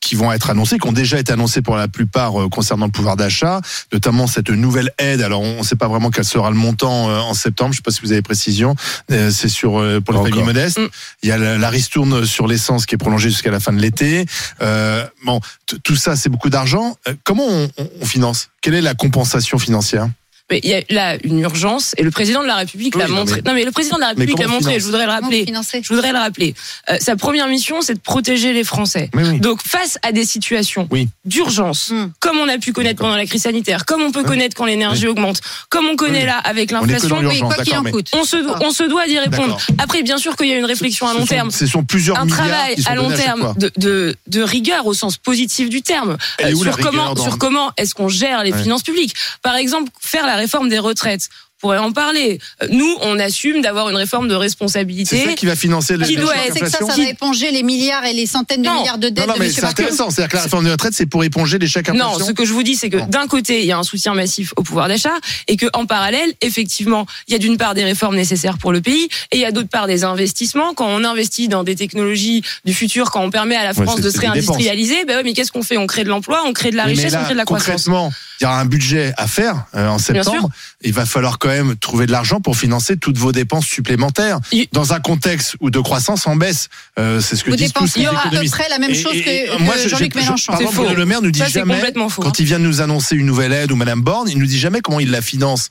qui 0.00 0.14
vont 0.16 0.32
être 0.32 0.50
annoncées, 0.50 0.78
qui 0.78 0.88
ont 0.88 0.92
déjà 0.92 1.18
été 1.18 1.32
annoncées 1.32 1.62
pour 1.62 1.76
la 1.76 1.86
plupart 1.88 2.40
euh, 2.40 2.48
concernant 2.48 2.86
le 2.86 2.92
pouvoir 2.92 3.16
d'achat, 3.16 3.60
notamment 3.92 4.26
cette 4.26 4.50
nouvelle 4.50 4.90
aide. 4.98 5.22
Alors 5.22 5.40
on 5.40 5.58
ne 5.58 5.62
sait 5.62 5.76
pas 5.76 5.88
vraiment 5.88 6.10
quel 6.10 6.24
sera 6.24 6.50
le 6.50 6.56
montant 6.56 7.08
euh, 7.10 7.18
en 7.20 7.34
septembre. 7.34 7.72
Je 7.72 7.74
ne 7.74 7.76
sais 7.76 7.82
pas 7.82 7.90
si 7.92 8.00
vous 8.02 8.12
avez 8.12 8.22
précision. 8.22 8.74
Euh, 9.12 9.30
C'est 9.30 9.48
sur 9.48 9.78
euh, 9.78 10.00
pour 10.00 10.14
les 10.14 10.30
familles 10.30 10.44
modestes. 10.46 10.78
Mm. 10.78 10.88
Il 11.22 11.28
y 11.28 11.32
a 11.32 11.38
la, 11.38 11.58
la 11.58 11.70
ristourne 11.70 12.26
sur 12.26 12.46
l'essence 12.48 12.86
qui 12.86 12.96
est 12.96 12.98
prolongée 12.98 13.30
jusqu'à 13.30 13.50
la 13.50 13.60
fin 13.60 13.72
de 13.72 13.80
l'été. 13.80 14.26
Euh, 14.60 15.06
bon, 15.24 15.40
tout 15.84 15.96
ça 15.96 16.16
c'est 16.16 16.28
beaucoup 16.28 16.50
d'argent. 16.50 16.96
Euh, 17.06 17.14
Comment 17.24 17.46
on, 17.46 17.70
on- 17.78 17.90
on 18.00 18.04
finance? 18.04 18.48
Quelle 18.60 18.74
est 18.74 18.80
la 18.80 18.94
compensation 18.94 19.58
financière? 19.58 20.08
Mais 20.50 20.60
il 20.62 20.70
y 20.70 20.74
a 20.74 20.80
là 20.90 21.16
une 21.24 21.40
urgence 21.40 21.94
et 21.98 22.02
le 22.02 22.10
président 22.10 22.42
de 22.42 22.46
la 22.46 22.56
République 22.56 22.94
Oui, 22.96 23.02
l'a 23.02 23.08
non, 23.08 23.16
montré. 23.16 23.36
mais- 23.44 23.50
Non 23.50 23.54
mais 23.54 23.64
le 23.64 23.70
président 23.70 23.96
de 23.96 24.00
la 24.00 24.08
République 24.08 24.38
l'a 24.38 24.46
on 24.46 24.52
montré. 24.52 24.80
Je 24.80 24.84
voudrais 24.86 25.04
le 25.04 25.10
rappeler. 25.12 25.44
Je 25.82 25.88
voudrais 25.94 26.12
le 26.12 26.18
rappeler. 26.18 26.54
Euh, 26.90 26.96
sa 27.00 27.16
première 27.16 27.48
mission, 27.48 27.82
c'est 27.82 27.94
de 27.94 28.00
protéger 28.00 28.52
les 28.54 28.64
Français. 28.64 29.10
Oui. 29.14 29.40
Donc 29.40 29.60
face 29.66 29.98
à 30.02 30.12
des 30.12 30.24
situations 30.24 30.88
Oui. 30.90 31.08
d'urgence, 31.24 31.90
Hmm. 31.90 32.08
comme 32.20 32.38
on 32.38 32.48
a 32.48 32.56
pu 32.58 32.72
connaître 32.72 33.00
pendant 33.00 33.16
la 33.16 33.26
crise 33.26 33.42
sanitaire, 33.42 33.84
comme 33.84 34.02
on 34.02 34.10
peut 34.12 34.22
connaître 34.24 34.56
quand 34.56 34.64
l'énergie 34.64 35.06
augmente, 35.06 35.40
comme 35.68 35.86
on 35.86 35.96
connaît 35.96 36.20
Oui. 36.20 36.26
là 36.26 36.38
avec 36.38 36.70
l'inflation, 36.70 37.20
quoi 37.42 37.56
qu'il 37.64 37.76
en 37.76 37.84
coûte. 37.84 38.08
on 38.14 38.24
se, 38.24 38.36
on 38.64 38.70
se 38.70 38.84
doit 38.84 39.06
d'y 39.06 39.18
répondre. 39.18 39.58
Après, 39.78 40.02
bien 40.02 40.16
sûr 40.18 40.34
qu'il 40.36 40.48
y 40.48 40.52
a 40.52 40.56
une 40.58 40.64
réflexion 40.64 41.06
à 41.06 41.12
Ce 41.12 41.14
long 41.16 41.20
sont- 41.22 41.26
terme. 41.26 41.50
Ce 41.50 41.66
sont 41.66 41.84
plusieurs 41.84 42.18
Un 42.18 42.26
travail 42.26 42.76
à 42.86 42.94
long 42.94 43.10
terme 43.10 43.54
de, 43.58 43.70
de, 43.76 44.16
de 44.26 44.42
rigueur 44.42 44.86
au 44.86 44.94
sens 44.94 45.16
positif 45.18 45.68
du 45.68 45.82
terme 45.82 46.16
Euh, 46.42 46.54
sur 46.54 46.76
comment 46.78 47.14
sur 47.16 47.36
comment 47.38 47.70
est-ce 47.76 47.94
qu'on 47.94 48.08
gère 48.08 48.42
les 48.44 48.52
finances 48.52 48.82
publiques. 48.82 49.14
Par 49.42 49.56
exemple, 49.56 49.90
faire 50.00 50.26
la 50.26 50.37
réforme 50.38 50.68
des 50.68 50.78
retraites. 50.78 51.28
On 51.58 51.66
pourrait 51.66 51.78
en 51.78 51.90
parler. 51.90 52.38
Nous, 52.70 52.96
on 53.00 53.18
assume 53.18 53.62
d'avoir 53.62 53.88
une 53.88 53.96
réforme 53.96 54.28
de 54.28 54.34
C'est 54.34 54.38
responsabilité. 54.38 55.24
ça 55.24 55.32
qui 55.32 55.44
va 55.44 55.56
financer 55.56 55.96
le 55.96 56.06
Qui 56.06 56.14
doit 56.14 56.32
C'est 56.52 56.60
que 56.60 56.70
ça, 56.70 56.78
ça 56.78 56.84
va 56.96 57.02
éponger 57.08 57.50
les 57.50 57.64
milliards 57.64 58.04
et 58.04 58.12
les 58.12 58.26
centaines 58.26 58.62
de 58.62 58.68
Non. 58.68 58.78
milliards 58.78 58.98
de 58.98 59.08
dettes 59.08 59.26
Non, 59.26 59.32
non, 59.32 59.34
de 59.34 59.40
mais 59.40 59.46
M. 59.46 59.52
c'est 59.52 59.64
intéressant. 59.64 60.08
C'est-à-dire 60.10 60.28
que 60.30 60.36
la 60.36 60.42
réforme 60.44 60.64
des 60.66 60.70
retraites, 60.70 60.92
c'est 60.94 61.06
pour 61.06 61.24
éponger 61.24 61.58
les 61.58 61.66
chèques 61.66 61.88
Non, 61.92 62.16
ce 62.20 62.30
que 62.30 62.44
je 62.44 62.52
vous 62.52 62.62
dis, 62.62 62.76
c'est 62.76 62.90
que 62.90 62.98
d'un 63.10 63.26
côté, 63.26 63.58
il 63.58 63.66
y 63.66 63.72
a 63.72 63.78
un 63.78 63.82
soutien 63.82 64.14
massif 64.14 64.52
au 64.56 64.62
pouvoir 64.62 64.86
d'achat 64.86 65.14
et 65.48 65.56
que 65.56 65.66
en 65.72 65.84
parallèle, 65.84 66.32
effectivement, 66.42 67.06
il 67.26 67.32
y 67.32 67.34
a 67.34 67.40
d'une 67.40 67.56
part 67.56 67.74
des 67.74 67.82
réformes 67.82 68.14
nécessaires 68.14 68.56
pour 68.58 68.70
le 68.70 68.80
pays 68.80 69.08
et 69.32 69.38
il 69.38 69.40
y 69.40 69.44
a 69.44 69.50
d'autre 69.50 69.68
part 69.68 69.88
des 69.88 70.04
investissements. 70.04 70.74
Quand 70.74 70.86
on 70.86 71.02
investit 71.02 71.48
dans 71.48 71.64
des 71.64 71.74
technologies 71.74 72.44
du 72.66 72.72
futur, 72.72 73.10
quand 73.10 73.20
on 73.24 73.30
permet 73.30 73.56
à 73.56 73.64
la 73.64 73.70
Ouais, 73.70 73.84
France 73.84 73.96
c'est- 73.96 74.02
de 74.02 74.10
se 74.10 74.20
c'est 74.20 74.28
réindustrialiser, 74.28 75.04
ben 75.08 75.16
ouais, 75.16 75.22
mais 75.24 75.32
qu'est-ce 75.32 75.50
qu'on 75.50 75.64
fait? 75.64 75.76
On 75.76 75.88
crée 75.88 76.04
de 76.04 76.08
l'emploi, 76.08 76.42
on 76.46 76.52
crée 76.52 76.70
de 76.70 76.76
la 76.76 76.84
richesse, 76.84 77.12
là, 77.14 77.22
on 77.22 77.24
crée 77.24 77.32
de 77.34 77.38
la 77.38 77.44
croissance. 77.44 77.66
Concrètement, 77.66 78.12
il 78.40 78.44
y 78.44 78.46
aura 78.46 78.60
un 78.60 78.64
budget 78.64 79.12
à 79.16 79.26
faire 79.26 79.64
euh, 79.74 79.88
en 79.88 79.98
septembre. 79.98 80.48
Il 80.82 80.92
va 80.92 81.04
falloir 81.04 81.38
quand 81.48 81.64
même 81.64 81.76
trouver 81.76 82.06
de 82.06 82.12
l'argent 82.12 82.40
pour 82.40 82.56
financer 82.56 82.96
toutes 82.96 83.16
vos 83.18 83.32
dépenses 83.32 83.66
supplémentaires. 83.66 84.38
Il- 84.52 84.66
Dans 84.72 84.92
un 84.92 85.00
contexte 85.00 85.56
où 85.60 85.70
de 85.70 85.78
croissance 85.80 86.26
en 86.26 86.36
baisse, 86.36 86.68
euh, 86.98 87.20
c'est 87.20 87.36
ce 87.36 87.44
que 87.44 87.50
Vous 87.50 87.56
disent 87.56 87.72
tous 87.72 87.80
dépensez 87.84 88.00
les 88.00 88.06
à 88.06 88.40
peu 88.42 88.48
près 88.50 88.68
la 88.68 88.78
même 88.78 88.94
chose 88.94 89.14
et- 89.14 89.22
que, 89.22 89.30
et 89.54 89.56
que 89.56 89.62
moi, 89.62 89.74
je- 89.82 89.88
Jean-Luc 89.88 90.14
Mélenchon. 90.14 90.52
Par 90.52 90.60
exemple, 90.60 90.94
Le 90.94 91.06
Maire 91.06 91.22
nous 91.22 91.30
dit 91.30 91.38
Ça, 91.38 91.48
jamais, 91.48 91.80
faux. 92.08 92.22
quand 92.22 92.38
il 92.38 92.44
vient 92.46 92.58
de 92.58 92.64
nous 92.64 92.80
annoncer 92.80 93.16
une 93.16 93.26
nouvelle 93.26 93.52
aide 93.52 93.72
ou 93.72 93.76
Madame 93.76 94.02
Borne, 94.02 94.28
il 94.28 94.38
nous 94.38 94.46
dit 94.46 94.58
jamais 94.58 94.80
comment 94.80 95.00
il 95.00 95.10
la 95.10 95.22
finance. 95.22 95.70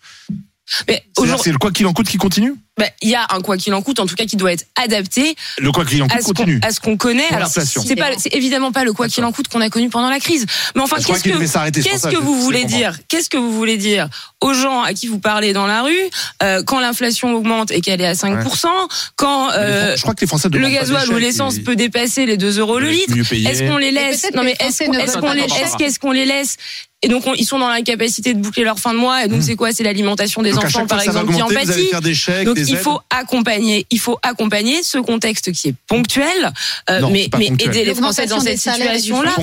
Mais 0.87 1.03
C'est 1.43 1.51
le 1.51 1.57
quoi 1.57 1.71
qu'il 1.71 1.85
en 1.87 1.93
coûte 1.93 2.07
qui 2.07 2.17
continue? 2.17 2.53
Ben, 2.77 2.87
il 3.01 3.09
y 3.09 3.15
a 3.15 3.25
un 3.31 3.41
quoi 3.41 3.57
qu'il 3.57 3.73
en 3.73 3.81
coûte, 3.81 3.99
en 3.99 4.05
tout 4.05 4.15
cas, 4.15 4.25
qui 4.25 4.35
doit 4.35 4.51
être 4.51 4.65
adapté 4.75 5.35
Le 5.57 5.71
quoi 5.71 5.83
qu'il 5.85 6.01
en 6.03 6.05
à 6.07 6.09
coûte 6.09 6.21
ce 6.21 6.25
qu'on 6.27 6.33
continue. 6.33 6.59
à 6.63 6.71
ce 6.71 6.79
qu'on 6.79 6.97
connaît. 6.97 7.27
Alors, 7.29 7.39
l'inflation. 7.41 7.83
c'est 7.85 7.95
pas, 7.95 8.09
c'est 8.17 8.33
évidemment 8.35 8.71
pas 8.71 8.83
le 8.83 8.93
quoi 8.93 9.07
qu'il 9.07 9.23
en 9.23 9.31
coûte 9.31 9.47
qu'on 9.47 9.61
a 9.61 9.69
connu 9.69 9.89
pendant 9.89 10.09
la 10.09 10.19
crise. 10.19 10.45
Mais 10.75 10.81
enfin, 10.81 10.97
qu'est-ce 10.97 11.23
que 11.23 11.81
Qu'est-ce 11.81 12.07
que 12.07 12.17
vous 12.17 12.39
voulez 12.41 12.65
dire? 12.65 12.97
Qu'est-ce 13.07 13.29
que 13.29 13.37
vous 13.37 13.51
voulez 13.51 13.77
dire 13.77 14.09
aux 14.41 14.53
gens 14.53 14.83
à 14.83 14.93
qui 14.93 15.07
vous 15.07 15.19
parlez 15.19 15.53
dans 15.53 15.65
la 15.65 15.81
rue 15.81 15.95
euh, 16.43 16.61
quand 16.63 16.79
l'inflation 16.79 17.33
augmente 17.33 17.71
et 17.71 17.81
qu'elle 17.81 18.01
est 18.01 18.05
à 18.07 18.13
5%, 18.13 18.67
quand 19.15 19.47
Mais 19.47 19.53
les 19.57 19.63
euh, 19.63 19.95
Je 19.97 20.01
crois 20.01 20.13
que 20.13 20.21
les 20.21 20.27
Français 20.27 20.49
le 20.51 20.69
gasoil 20.69 21.09
ou 21.11 21.17
l'essence 21.17 21.59
peut 21.59 21.75
dépasser 21.75 22.25
les 22.25 22.37
2 22.37 22.59
euros 22.59 22.79
le 22.79 22.89
litre. 22.91 23.13
Est-ce 23.17 23.63
qu'on 23.63 23.77
les 23.77 23.91
laisse? 23.91 24.27
Non 24.35 24.43
mais 24.43 24.55
est-ce 24.59 24.83
qu'on 25.19 25.31
les 25.33 25.41
est-ce 25.41 25.77
qu'est-ce 25.77 25.99
qu'on 25.99 26.11
les 26.11 26.25
laisse? 26.25 26.57
Et 27.03 27.09
donc 27.09 27.27
on- 27.27 27.35
ils 27.35 27.45
sont 27.45 27.59
dans 27.59 27.69
l'incapacité 27.69 28.33
de 28.33 28.39
boucler 28.39 28.63
leur 28.63 28.79
fin 28.79 28.91
de 28.91 28.97
mois 28.97 29.23
et 29.23 29.27
donc 29.27 29.39
Mmh. 29.39 29.43
c'est 29.43 29.55
quoi? 29.55 29.71
C'est 29.71 29.83
l'alimentation 29.83 30.41
des 30.41 30.49
Donc, 30.51 30.65
enfants 30.65 30.87
par 30.87 30.99
exemple 30.99 31.31
qui 31.31 31.41
en 31.43 31.47
pâtit. 31.47 31.87
faire 31.91 32.01
des 32.01 32.15
chèques, 32.15 32.45
Donc 32.45 32.55
des 32.55 32.66
il 32.67 32.75
aides. 32.75 32.81
faut 32.81 32.99
accompagner, 33.09 33.85
il 33.89 33.99
faut 33.99 34.17
accompagner 34.23 34.83
ce 34.83 34.97
contexte 34.97 35.51
qui 35.51 35.69
est 35.69 35.75
ponctuel, 35.87 36.51
euh, 36.89 36.99
Non, 36.99 37.09
mais 37.09 37.29
ponctuel. 37.29 37.61
aider 37.61 37.85
les 37.85 37.95
Français 37.95 38.25
dans 38.25 38.39
cette 38.39 38.57
situation-là. 38.59 39.35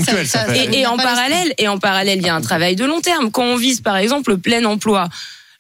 Et, 0.55 0.81
et 0.81 0.87
en 0.87 0.97
parallèle, 0.97 1.53
et 1.59 1.69
en 1.69 1.79
parallèle, 1.79 2.19
il 2.19 2.27
y 2.27 2.29
a 2.29 2.35
un 2.35 2.41
travail 2.41 2.77
de 2.77 2.85
long 2.85 3.01
terme. 3.01 3.31
Quand 3.31 3.45
on 3.45 3.57
vise, 3.57 3.81
par 3.81 3.97
exemple, 3.97 4.31
le 4.31 4.39
plein 4.39 4.65
emploi, 4.65 5.09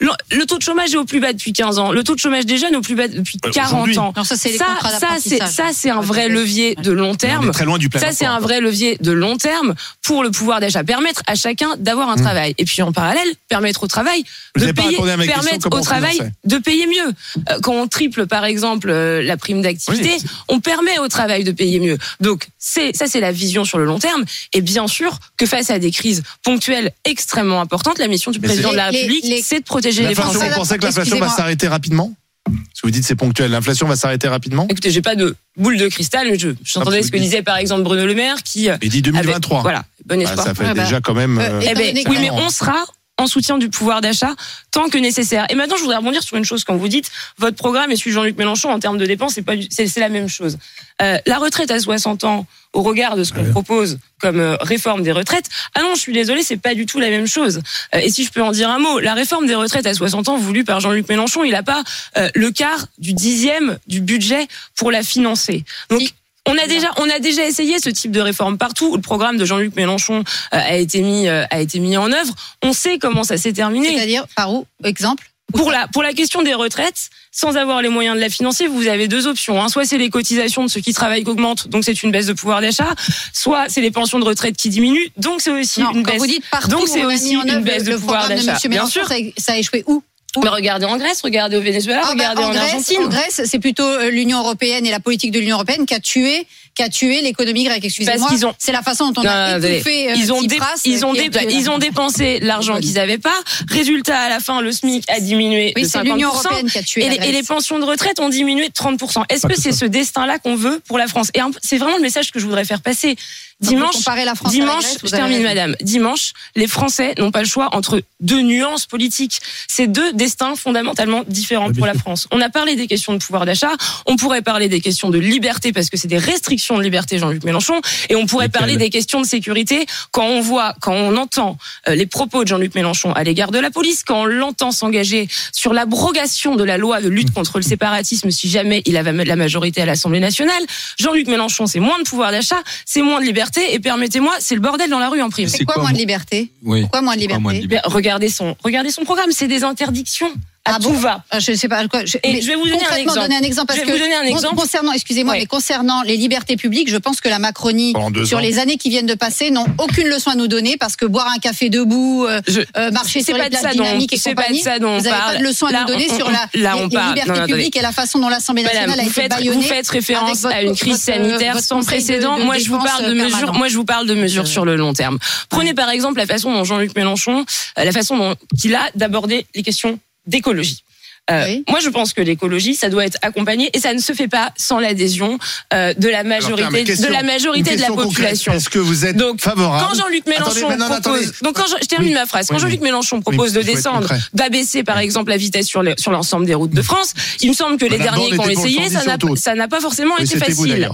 le, 0.04 0.36
le 0.36 0.46
taux 0.46 0.58
de 0.58 0.62
chômage 0.62 0.92
est 0.92 0.96
au 0.96 1.04
plus 1.04 1.20
bas 1.20 1.32
depuis 1.32 1.52
15 1.52 1.78
ans. 1.78 1.92
Le 1.92 2.02
taux 2.04 2.14
de 2.14 2.20
chômage 2.20 2.46
des 2.46 2.58
jeunes 2.58 2.74
est 2.74 2.76
au 2.76 2.80
plus 2.82 2.94
bas 2.94 3.08
depuis 3.08 3.38
Euh, 3.44 3.50
40 3.50 3.72
aujourd'hui. 3.72 3.98
ans. 3.98 4.12
Non, 4.16 4.24
ça, 4.24 4.36
c'est 4.36 4.56
Ça, 4.56 4.66
c'est 4.82 5.00
d'apprentissage. 5.00 5.48
ça, 5.50 5.64
c'est 5.72 5.90
un 5.90 6.00
vrai 6.00 6.28
levier 6.28 6.74
de 6.76 6.92
long 6.92 7.10
On 7.10 7.14
terme. 7.14 7.50
très 7.52 7.64
loin 7.64 7.78
du 7.78 7.88
plein 7.88 8.00
Ça, 8.00 8.12
c'est 8.12 8.24
un 8.26 8.38
vrai 8.40 8.60
levier 8.60 8.96
de 9.00 9.12
long 9.12 9.36
terme 9.36 9.74
pour 10.02 10.22
le 10.22 10.30
pouvoir 10.30 10.60
d'achat. 10.60 10.84
Permettre 10.84 11.22
à 11.26 11.34
chacun 11.34 11.76
d'avoir 11.78 12.08
un 12.10 12.16
travail. 12.16 12.54
Et 12.58 12.64
puis, 12.64 12.82
en 12.82 12.92
parallèle, 12.92 13.28
permettre 13.48 13.82
au 13.82 13.86
travail 13.86 14.22
Mmh. 14.56 14.60
Vous 14.60 14.66
de 14.66 14.72
payer, 14.72 14.96
permettre 15.26 15.68
au 15.70 15.80
travail 15.80 16.18
de 16.44 16.58
payer 16.58 16.86
mieux. 16.86 17.12
Euh, 17.50 17.58
Quand 17.62 17.72
on 17.74 17.88
triple, 17.88 18.26
par 18.26 18.44
exemple, 18.44 18.88
euh, 18.90 19.22
la 19.22 19.36
prime 19.36 19.62
d'activité, 19.62 20.16
Oui, 20.16 20.24
on 20.48 20.60
permet 20.60 20.98
au 21.00 21.08
travail 21.08 21.42
de 21.44 21.50
payer 21.52 21.80
mieux. 21.80 21.98
Donc, 22.20 22.46
c'est, 22.58 22.94
ça, 22.94 23.06
c'est 23.06 23.20
la 23.20 23.32
vision 23.32 23.64
sur 23.64 23.78
le 23.78 23.84
long 23.84 23.98
terme. 23.98 24.24
Et 24.52 24.60
bien 24.60 24.86
sûr 24.86 25.18
que 25.36 25.46
face 25.46 25.70
à 25.70 25.78
des 25.78 25.90
crises 25.90 26.22
ponctuelles 26.44 26.92
extrêmement 27.04 27.60
importantes, 27.60 27.98
la 27.98 28.06
mission 28.08 28.30
du 28.30 28.38
Mais 28.40 28.48
président 28.48 28.70
de 28.70 28.76
la 28.76 28.90
les- 28.90 28.98
République, 28.98 29.24
les- 29.24 29.42
c'est 29.42 29.60
de 29.60 29.64
protéger 29.64 29.93
les 30.02 30.08
L'inflation, 30.08 30.32
Français. 30.32 30.48
vous 30.50 30.54
pensez 30.56 30.78
que 30.78 30.84
l'inflation 30.84 31.18
va 31.18 31.28
s'arrêter 31.28 31.68
rapidement 31.68 32.12
Parce 32.46 32.56
que 32.80 32.86
vous 32.86 32.90
dites 32.90 33.04
c'est 33.04 33.14
ponctuel. 33.14 33.50
L'inflation 33.50 33.86
va 33.86 33.96
s'arrêter 33.96 34.28
rapidement 34.28 34.66
Écoutez, 34.70 34.90
j'ai 34.90 35.02
pas 35.02 35.16
de 35.16 35.34
boule 35.56 35.76
de 35.76 35.88
cristal, 35.88 36.28
mais 36.30 36.38
je, 36.38 36.50
j'entendais 36.64 36.98
Ah, 37.00 37.02
ce 37.06 37.10
que 37.10 37.18
disait 37.18 37.42
par 37.42 37.56
exemple 37.56 37.82
Bruno 37.82 38.06
Le 38.06 38.14
Maire 38.14 38.42
qui 38.42 38.68
Il 38.82 38.88
dit 38.88 38.98
avait- 38.98 39.00
2023. 39.00 39.62
voilà, 39.62 39.84
bon 40.04 40.16
Bah, 40.16 40.22
espoir. 40.22 40.46
ça 40.46 40.54
fait 40.54 40.64
Ouais, 40.64 40.74
bah, 40.74 40.84
déjà 40.84 41.00
quand 41.00 41.14
même. 41.14 41.38
euh, 41.38 41.42
euh, 41.42 41.60
Eh 41.62 41.74
ben, 41.74 41.96
Étant 41.96 42.10
oui, 42.10 42.16
donné 42.16 42.30
mais 42.30 42.30
on 42.32 42.50
sera 42.50 42.84
en 43.16 43.26
soutien 43.26 43.58
du 43.58 43.68
pouvoir 43.70 44.00
d'achat 44.00 44.34
tant 44.72 44.88
que 44.88 44.98
nécessaire. 44.98 45.46
Et 45.48 45.54
maintenant, 45.54 45.76
je 45.76 45.82
voudrais 45.82 45.98
rebondir 45.98 46.22
sur 46.22 46.36
une 46.36 46.44
chose 46.44 46.64
quand 46.64 46.76
vous 46.76 46.88
dites 46.88 47.10
votre 47.38 47.56
programme 47.56 47.90
et 47.92 47.96
celui 47.96 48.10
de 48.10 48.14
Jean-Luc 48.16 48.36
Mélenchon 48.36 48.70
en 48.70 48.78
termes 48.80 48.98
de 48.98 49.06
dépenses, 49.06 49.34
c'est 49.34 49.42
pas 49.42 49.54
du- 49.56 49.68
c'est 49.70 49.86
c'est 49.86 50.00
la 50.00 50.08
même 50.08 50.28
chose. 50.28 50.58
Euh, 51.02 51.18
la 51.26 51.38
retraite 51.38 51.70
à 51.70 51.78
60 51.78 52.24
ans, 52.24 52.46
au 52.72 52.82
regard 52.82 53.16
de 53.16 53.22
ce 53.22 53.32
qu'on 53.32 53.44
propose 53.50 53.98
comme 54.20 54.40
euh, 54.40 54.56
réforme 54.60 55.02
des 55.04 55.12
retraites, 55.12 55.48
ah 55.74 55.82
non, 55.82 55.94
je 55.94 56.00
suis 56.00 56.12
désolé, 56.12 56.42
c'est 56.42 56.56
pas 56.56 56.74
du 56.74 56.86
tout 56.86 56.98
la 56.98 57.10
même 57.10 57.26
chose. 57.28 57.60
Euh, 57.94 57.98
et 57.98 58.10
si 58.10 58.24
je 58.24 58.30
peux 58.32 58.42
en 58.42 58.50
dire 58.50 58.68
un 58.68 58.78
mot, 58.80 58.98
la 58.98 59.14
réforme 59.14 59.46
des 59.46 59.54
retraites 59.54 59.86
à 59.86 59.94
60 59.94 60.28
ans 60.28 60.36
voulue 60.36 60.64
par 60.64 60.80
Jean-Luc 60.80 61.08
Mélenchon, 61.08 61.44
il 61.44 61.54
a 61.54 61.62
pas 61.62 61.84
euh, 62.16 62.28
le 62.34 62.50
quart 62.50 62.86
du 62.98 63.12
dixième 63.12 63.78
du 63.86 64.00
budget 64.00 64.48
pour 64.76 64.90
la 64.90 65.02
financer. 65.04 65.64
Donc 65.88 66.00
Si. 66.00 66.14
On 66.48 66.56
a 66.58 66.66
déjà, 66.66 66.90
on 66.98 67.08
a 67.10 67.18
déjà 67.18 67.44
essayé 67.44 67.78
ce 67.78 67.88
type 67.90 68.10
de 68.12 68.20
réforme 68.20 68.58
partout 68.58 68.86
où 68.92 68.96
le 68.96 69.02
programme 69.02 69.36
de 69.36 69.44
Jean-Luc 69.44 69.74
Mélenchon 69.76 70.18
euh, 70.18 70.22
a 70.50 70.76
été 70.76 71.00
mis, 71.02 71.28
euh, 71.28 71.44
a 71.50 71.60
été 71.60 71.78
mis 71.80 71.96
en 71.96 72.10
œuvre. 72.12 72.34
On 72.62 72.72
sait 72.72 72.98
comment 72.98 73.24
ça 73.24 73.36
s'est 73.36 73.52
terminé. 73.52 73.94
C'est-à-dire, 73.94 74.26
par 74.36 74.52
où? 74.52 74.66
Exemple? 74.82 75.30
Pour 75.54 75.70
la, 75.70 75.86
pour 75.88 76.02
la 76.02 76.12
question 76.14 76.42
des 76.42 76.54
retraites, 76.54 77.10
sans 77.30 77.56
avoir 77.56 77.80
les 77.82 77.88
moyens 77.90 78.16
de 78.16 78.20
la 78.20 78.30
financer, 78.30 78.66
vous 78.66 78.88
avez 78.88 79.08
deux 79.08 79.26
options. 79.26 79.62
Hein. 79.62 79.68
Soit 79.68 79.84
c'est 79.84 79.98
les 79.98 80.08
cotisations 80.10 80.64
de 80.64 80.68
ceux 80.68 80.80
qui 80.80 80.92
travaillent 80.94 81.22
qui 81.22 81.30
augmentent, 81.30 81.68
donc 81.68 81.84
c'est 81.84 82.02
une 82.02 82.10
baisse 82.10 82.26
de 82.26 82.32
pouvoir 82.32 82.60
d'achat. 82.60 82.92
Soit 83.32 83.66
c'est 83.68 83.82
les 83.82 83.90
pensions 83.90 84.18
de 84.18 84.24
retraite 84.24 84.56
qui 84.56 84.68
diminuent, 84.70 85.10
donc 85.16 85.42
c'est 85.42 85.50
aussi 85.50 85.80
Non, 85.80 85.92
une 85.92 86.02
quand 86.02 86.12
baisse. 86.12 86.20
vous 86.20 86.26
dites 86.26 86.44
partout, 86.50 86.70
donc 86.70 86.88
c'est 86.88 87.04
aussi 87.04 87.34
une 87.34 87.60
baisse 87.62 87.84
le 87.84 87.92
de 87.92 87.96
pouvoir 87.98 88.28
d'achat. 88.28 88.56
Bien 88.68 88.86
sûr. 88.86 89.06
ça 89.36 89.52
a 89.52 89.56
échoué 89.58 89.84
où? 89.86 90.02
Mais 90.42 90.48
regardez 90.48 90.86
en 90.86 90.96
Grèce, 90.96 91.22
regardez 91.22 91.56
au 91.56 91.60
Venezuela, 91.62 92.00
Ah 92.02 92.14
bah, 92.16 92.30
regardez 92.30 92.42
en, 92.42 92.48
en, 92.48 92.50
Grèce, 92.50 92.72
Argentine. 92.72 93.04
en 93.04 93.08
Grèce, 93.08 93.40
c'est 93.44 93.58
plutôt 93.58 93.84
euh, 93.84 94.10
l'Union 94.10 94.38
européenne 94.40 94.86
et 94.86 94.90
la 94.90 95.00
politique 95.00 95.30
de 95.30 95.38
l'Union 95.38 95.56
européenne 95.56 95.86
qui 95.86 95.94
a 95.94 96.00
tué, 96.00 96.46
qui 96.74 96.82
a 96.82 96.88
tué 96.88 97.20
l'économie 97.20 97.64
grecque. 97.64 97.84
Excusez-moi. 97.84 98.28
Ont- 98.44 98.54
C'est 98.58 98.72
la 98.72 98.82
façon 98.82 99.10
dont 99.12 99.20
on 99.20 99.24
Non, 99.24 99.30
a 99.30 99.34
non, 99.34 99.54
attendez. 99.58 99.74
étouffé 99.76 100.10
euh, 100.10 100.14
ils 100.16 100.32
ont, 100.32 100.42
dé- 100.42 100.48
Tsipras, 100.56 100.80
ils, 100.84 101.04
ont 101.06 101.12
qui 101.12 101.28
dé- 101.28 101.38
est- 101.38 101.52
ils 101.52 101.70
ont 101.70 101.78
dépensé 101.78 102.40
l'argent 102.40 102.78
qu'ils 102.80 102.94
n'avaient 102.94 103.18
pas. 103.18 103.34
Résultat, 103.68 104.18
à 104.18 104.28
la 104.28 104.40
fin, 104.40 104.60
le 104.60 104.72
SMIC 104.72 105.04
a 105.08 105.20
diminué 105.20 105.72
Oui, 105.76 105.82
de 105.82 105.86
c'est 105.88 105.98
50%. 105.98 106.02
l'Union 106.04 106.28
européenne 106.30 106.70
qui 106.70 106.78
a 106.78 106.82
tué 106.82 107.04
Et 107.04 107.08
les, 107.10 107.28
et 107.28 107.32
les 107.32 107.42
pensions 107.42 107.78
de 107.78 107.84
retraite 107.84 108.18
ont 108.20 108.28
diminué 108.28 108.68
de 108.68 108.72
30%. 108.74 109.24
Est-ce 109.28 109.46
que 109.46 109.54
c'est 109.58 109.72
ce 109.72 109.84
destin-là 109.84 110.38
qu'on 110.38 110.56
veut 110.56 110.80
pour 110.88 110.98
la 110.98 111.06
France? 111.06 111.28
Et 111.34 111.40
c'est 111.62 111.78
vraiment 111.78 111.96
le 111.96 112.02
message 112.02 112.30
que 112.32 112.40
je 112.40 112.44
voudrais 112.46 112.64
faire 112.64 112.80
passer. 112.82 113.16
Dimanche, 113.60 113.94
la 114.04 114.34
France 114.34 114.50
dimanche, 114.50 114.82
Grèce, 114.82 114.98
je 115.04 115.08
termine, 115.10 115.36
raison. 115.36 115.48
madame. 115.48 115.76
Dimanche, 115.80 116.32
les 116.56 116.66
Français 116.66 117.14
n'ont 117.18 117.30
pas 117.30 117.40
le 117.40 117.46
choix 117.46 117.68
entre 117.74 118.02
deux 118.20 118.40
nuances 118.42 118.84
politiques. 118.84 119.38
C'est 119.68 119.86
deux 119.86 120.12
destins 120.12 120.56
fondamentalement 120.56 121.22
différents 121.28 121.70
bien 121.70 121.78
pour 121.78 121.86
la. 121.86 121.94
France. 121.94 122.26
On 122.32 122.40
a 122.40 122.50
parlé 122.50 122.74
des 122.74 122.88
questions 122.88 123.12
de 123.12 123.18
pouvoir 123.18 123.46
d'achat. 123.46 123.70
On 124.06 124.16
pourrait 124.16 124.42
parler 124.42 124.68
des 124.68 124.80
questions 124.80 125.08
de 125.08 125.18
liberté 125.18 125.72
parce 125.72 125.88
que 125.88 125.96
c'est 125.96 126.08
des 126.08 126.18
restrictions 126.18 126.63
de 126.72 126.82
liberté, 126.82 127.18
Jean-Luc 127.18 127.44
Mélenchon. 127.44 127.80
Et 128.08 128.16
on 128.16 128.26
pourrait 128.26 128.48
parler 128.48 128.76
des 128.76 128.90
questions 128.90 129.20
de 129.20 129.26
sécurité 129.26 129.86
quand 130.10 130.26
on 130.26 130.40
voit, 130.40 130.74
quand 130.80 130.94
on 130.94 131.16
entend 131.16 131.56
euh, 131.88 131.94
les 131.94 132.06
propos 132.06 132.44
de 132.44 132.48
Jean-Luc 132.48 132.74
Mélenchon 132.74 133.12
à 133.12 133.22
l'égard 133.24 133.50
de 133.50 133.58
la 133.58 133.70
police, 133.70 134.02
quand 134.04 134.22
on 134.22 134.26
l'entend 134.26 134.70
s'engager 134.72 135.28
sur 135.52 135.74
l'abrogation 135.74 136.56
de 136.56 136.64
la 136.64 136.78
loi 136.78 137.00
de 137.00 137.08
lutte 137.08 137.32
contre 137.32 137.58
le 137.58 137.62
séparatisme 137.62 138.30
si 138.30 138.48
jamais 138.48 138.82
il 138.86 138.96
avait 138.96 139.12
la 139.24 139.36
majorité 139.36 139.82
à 139.82 139.86
l'Assemblée 139.86 140.20
nationale. 140.20 140.62
Jean-Luc 140.98 141.28
Mélenchon, 141.28 141.66
c'est 141.66 141.80
moins 141.80 141.98
de 141.98 142.04
pouvoir 142.04 142.30
d'achat, 142.30 142.62
c'est 142.86 143.02
moins 143.02 143.20
de 143.20 143.26
liberté 143.26 143.74
et 143.74 143.80
permettez-moi, 143.80 144.32
c'est 144.40 144.54
le 144.54 144.60
bordel 144.60 144.90
dans 144.90 144.98
la 144.98 145.08
rue 145.08 145.22
en 145.22 145.30
prime. 145.30 145.48
C'est 145.48 145.64
quoi 145.64 145.78
moins 145.78 145.92
de 145.92 145.98
liberté? 145.98 146.50
Oui. 146.62 146.82
Pourquoi 146.82 147.02
moins 147.02 147.16
de 147.16 147.20
Pourquoi 147.20 147.38
moins 147.38 147.52
de 147.52 147.58
liberté? 147.58 147.88
Ben, 147.88 147.92
regardez 147.92 148.28
son, 148.28 148.56
regardez 148.62 148.90
son 148.90 149.04
programme, 149.04 149.30
c'est 149.30 149.48
des 149.48 149.64
interdictions 149.64 150.32
à 150.66 150.72
Ah 150.76 150.78
tout 150.80 150.90
bon 150.90 150.94
va. 150.94 151.22
Ah, 151.30 151.40
Je 151.40 151.50
ne 151.52 151.56
sais 151.56 151.68
pas 151.68 151.86
quoi. 151.88 152.04
Je, 152.06 152.16
Et 152.22 152.40
je 152.40 152.46
vais 152.46 152.54
vous 152.54 152.64
donner 152.66 152.86
un 152.90 152.96
exemple. 152.96 153.20
donner 153.20 153.36
un 153.36 153.40
exemple 153.42 153.66
parce 153.68 153.80
Je 153.80 153.84
vais 153.84 153.92
vous 153.92 153.98
donner 153.98 154.14
un 154.14 154.22
exemple. 154.22 154.56
concernant, 154.56 154.92
excusez-moi, 154.92 155.34
Ouais. 155.34 155.40
mais 155.40 155.46
concernant 155.46 156.02
les 156.02 156.16
libertés 156.16 156.56
publiques, 156.56 156.88
je 156.90 156.96
pense 156.96 157.20
que 157.20 157.28
la 157.28 157.38
Macronie 157.38 157.92
sur 158.24 158.38
ans. 158.38 158.40
les 158.40 158.58
années 158.58 158.76
qui 158.78 158.88
viennent 158.88 159.04
de 159.06 159.14
passer 159.14 159.50
n'ont 159.50 159.66
aucune 159.78 160.08
leçon 160.08 160.30
à 160.30 160.34
nous 160.36 160.48
donner 160.48 160.76
parce 160.78 160.96
que 160.96 161.04
boire 161.04 161.28
un 161.34 161.38
café 161.38 161.68
debout, 161.68 162.24
euh, 162.26 162.40
Je- 162.48 162.60
euh, 162.76 162.90
marcher 162.92 163.20
c'est 163.20 163.26
sur 163.32 163.36
pas 163.36 163.44
les 163.44 163.50
de 163.50 163.56
places 163.56 163.62
ça 163.62 163.74
dont- 163.74 163.84
dynamiques 163.84 164.12
et 164.14 164.16
c'est 164.16 164.34
pas 164.34 164.42
de 164.42 164.46
compagnie, 164.48 164.62
ça 164.62 164.78
dont 164.78 164.88
on 164.88 164.98
vous 164.98 165.04
n'avez 165.04 165.16
pas 165.16 165.36
de 165.38 165.42
leçon 165.44 165.66
à 165.66 165.72
Là, 165.72 165.80
nous 165.82 165.86
donner 165.88 166.06
on- 166.10 166.16
sur 166.16 166.30
la, 166.30 166.38
là, 166.54 166.74
les, 166.76 166.80
on 166.80 166.82
les 166.82 166.82
libertés 166.88 167.20
Non, 167.20 167.26
non, 167.26 167.32
attendez. 167.34 167.52
publiques 167.52 167.76
et 167.76 167.82
la 167.82 167.92
façon 167.92 168.18
dont 168.18 168.28
l'Assemblée 168.30 168.62
nationale 168.62 168.88
Madame, 168.88 169.00
a 169.00 169.02
vous 169.04 169.10
été 169.12 169.20
faites, 169.20 169.30
bâillonnée. 169.30 169.56
vous 169.56 169.62
faites 169.62 169.88
référence 169.88 170.40
votre- 170.42 170.54
à 170.54 170.62
une 170.62 170.74
crise 170.74 170.92
votre, 170.92 171.04
sanitaire 171.04 171.54
votre 171.54 171.66
sans 171.66 171.82
précédent. 171.82 172.38
de 172.38 172.44
moi, 172.44 172.56
je 172.58 172.68
vous 172.70 172.78
parle 172.78 173.04
de 173.04 173.10
euh, 173.10 173.24
mesures. 173.24 173.52
Moi, 173.52 173.68
je 173.68 173.76
vous 173.76 173.84
parle 173.84 174.06
de 174.06 174.14
mesures 174.14 174.46
sur 174.46 174.64
le 174.64 174.76
long 174.76 174.94
terme. 174.94 175.18
Prenez 175.50 175.74
par 175.74 175.90
exemple 175.90 176.18
la 176.18 176.26
façon 176.26 176.52
dont 176.52 176.64
Jean-Luc 176.64 176.96
Mélenchon, 176.96 177.44
euh, 177.78 177.84
la 177.84 177.92
façon 177.92 178.16
dont 178.16 178.34
il 178.64 178.74
a 178.74 178.88
d'aborder 178.94 179.46
les 179.54 179.62
questions 179.62 179.98
d'écologie. 180.26 180.84
Euh, 181.30 181.44
Oui. 181.46 181.64
Moi, 181.70 181.80
je 181.80 181.88
pense 181.88 182.12
que 182.12 182.20
l'écologie, 182.20 182.74
ça 182.74 182.90
doit 182.90 183.04
être 183.06 183.16
accompagné 183.22 183.70
et 183.72 183.80
ça 183.80 183.94
ne 183.94 183.98
se 183.98 184.12
fait 184.12 184.28
pas 184.28 184.52
sans 184.58 184.78
l'adhésion 184.78 185.38
euh, 185.72 185.94
de 185.94 186.08
la 186.08 186.18
Alors, 186.18 186.38
tiens, 186.40 186.56
majorité, 186.56 186.84
question- 186.84 187.08
de 187.08 187.12
la 187.14 187.22
majorité 187.22 187.76
de 187.76 187.80
la 187.80 187.86
population. 187.88 188.52
Est-ce 188.52 188.68
que 188.68 188.78
vous 188.78 189.06
êtes 189.06 189.16
Donc, 189.16 189.40
favorable 189.40 189.86
Quand 189.88 189.98
Jean-Luc 189.98 190.26
Mélenchon 190.26 190.68
Attendez, 190.68 190.76
propose, 190.76 190.96
attendez. 190.98 191.26
donc 191.42 191.54
quand 191.56 191.64
je, 191.66 191.76
je 191.82 191.86
termine 191.86 192.08
Oui. 192.10 192.14
ma 192.14 192.26
phrase, 192.26 192.48
quand 192.48 192.56
Oui, 192.56 192.60
Jean-Luc 192.60 192.80
Mélenchon 192.82 193.22
propose 193.22 193.52
de 193.54 193.62
descendre, 193.62 194.12
d'abaisser 194.34 194.84
par 194.84 194.98
exemple 194.98 195.30
la 195.30 195.38
vitesse 195.38 195.66
sur, 195.66 195.82
l'ensemble 195.82 196.44
des 196.44 196.54
routes 196.54 196.74
de 196.74 196.82
France, 196.82 197.14
il 197.40 197.48
me 197.48 197.54
semble 197.54 197.78
que 197.78 197.86
les 197.86 197.98
derniers 197.98 198.30
qui 198.30 198.38
ont 198.40 198.48
essayé, 198.48 198.90
110 198.90 199.36
ça 199.36 199.54
n'a 199.54 199.66
pas 199.68 199.80
forcément 199.80 200.14
Oui, 200.18 200.24
été 200.26 200.38
facile. 200.38 200.90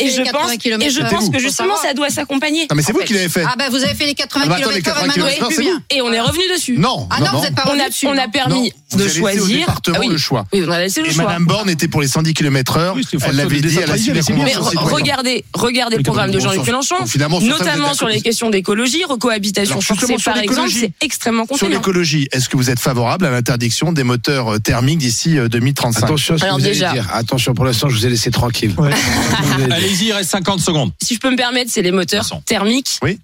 Et, 0.00 0.10
je 0.10 0.22
80 0.22 0.32
pense, 0.32 0.52
et 0.52 0.90
je 0.90 1.30
que 1.30 1.38
justement 1.38 1.76
ça 1.76 1.94
doit 1.94 2.10
s'accompagner. 2.10 2.66
Mais 2.74 2.82
c'est 2.82 2.92
vous 2.92 3.00
qui 3.00 3.12
l'avez 3.12 3.28
fait. 3.28 3.44
Ah 3.46 3.54
ben 3.56 3.70
vous 3.70 3.82
avez 3.84 3.94
fait 3.94 4.06
les 4.06 4.14
80 4.14 4.44
Ah 4.46 4.48
bah, 4.48 4.56
km/h 4.56 4.78
et 4.78 4.82
80 4.82 5.06
maintenant 5.06 5.26
km/h, 5.26 5.46
plus 5.46 5.54
c'est 5.56 5.62
bien. 5.62 5.74
vous. 5.74 5.80
Et 5.96 6.02
on 6.02 6.12
est 6.12 6.20
revenu 6.20 6.42
dessus. 6.52 6.76
Non, 6.76 7.08
non, 7.20 7.38
vous 7.38 7.44
êtes 7.46 7.54
pas 7.54 7.62
On 7.66 7.70
revenu 7.70 7.82
a, 7.84 7.88
dessus. 7.88 8.06
on 8.06 8.12
a 8.18 8.26
non. 8.26 8.30
permis 8.30 8.72
de 8.96 9.08
choisir. 9.08 9.59
Département 9.60 9.96
Ah 9.98 10.00
oui. 10.00 10.08
le 10.08 10.18
choix. 10.18 10.46
Oui, 10.52 10.62
on 10.66 10.70
a 10.70 10.78
laissé 10.80 11.02
le 11.02 11.08
Et 11.08 11.12
choix. 11.12 11.24
Madame 11.24 11.44
Borne 11.46 11.70
était 11.70 11.88
pour 11.88 12.00
les 12.00 12.08
110 12.08 12.34
km 12.34 12.76
heure. 12.76 12.94
Oui, 12.96 13.02
c'était 13.04 13.16
une 13.24 13.30
Elle 13.30 13.36
l'avait 13.36 13.60
dit 13.60 13.78
à 13.82 13.86
la 13.86 13.94
mais 14.34 14.54
regardez, 14.76 15.44
regardez 15.54 15.96
le 15.96 16.02
programme 16.02 16.30
de 16.30 16.38
Jean-Luc 16.40 16.54
sur- 16.62 16.64
Mélenchon, 16.66 17.06
sur 17.06 17.28
notamment 17.42 17.94
sur 17.94 18.08
les 18.08 18.20
questions 18.20 18.50
d'écologie, 18.50 19.04
recohabitation 19.04 19.80
forcée 19.80 20.00
justement, 20.00 20.18
sur 20.18 20.32
par 20.32 20.42
exemple, 20.42 20.68
l'écologie. 20.68 20.80
c'est 21.00 21.04
extrêmement 21.06 21.44
Sur 21.44 21.48
contraignant. 21.54 21.76
l'écologie, 21.76 22.28
est-ce 22.32 22.48
que 22.48 22.56
vous 22.56 22.70
êtes 22.70 22.80
favorable 22.80 23.26
à 23.26 23.30
l'interdiction 23.30 23.92
des 23.92 24.04
moteurs 24.04 24.54
euh, 24.54 24.58
thermiques 24.58 24.98
d'ici 24.98 25.38
euh, 25.38 25.48
2035 25.48 26.04
Attention 26.04 26.34
à 26.34 26.38
ce 26.38 26.42
que 26.42 26.46
Alors 26.46 26.58
vous 26.58 26.66
allez 26.66 26.74
dire. 26.76 27.08
Attention, 27.12 27.54
pour 27.54 27.64
l'instant, 27.64 27.88
je 27.88 27.96
vous 27.96 28.06
ai 28.06 28.10
laissé 28.10 28.30
tranquille. 28.30 28.74
Ouais. 28.78 28.90
Allez-y, 29.70 30.06
il 30.06 30.12
reste 30.12 30.30
50 30.30 30.60
secondes. 30.60 30.92
si 31.02 31.14
je 31.14 31.20
peux 31.20 31.30
me 31.30 31.36
permettre, 31.36 31.70
c'est 31.70 31.82
les 31.82 31.92
moteurs 31.92 32.28
thermiques. 32.46 32.98
Oui. 33.02 33.18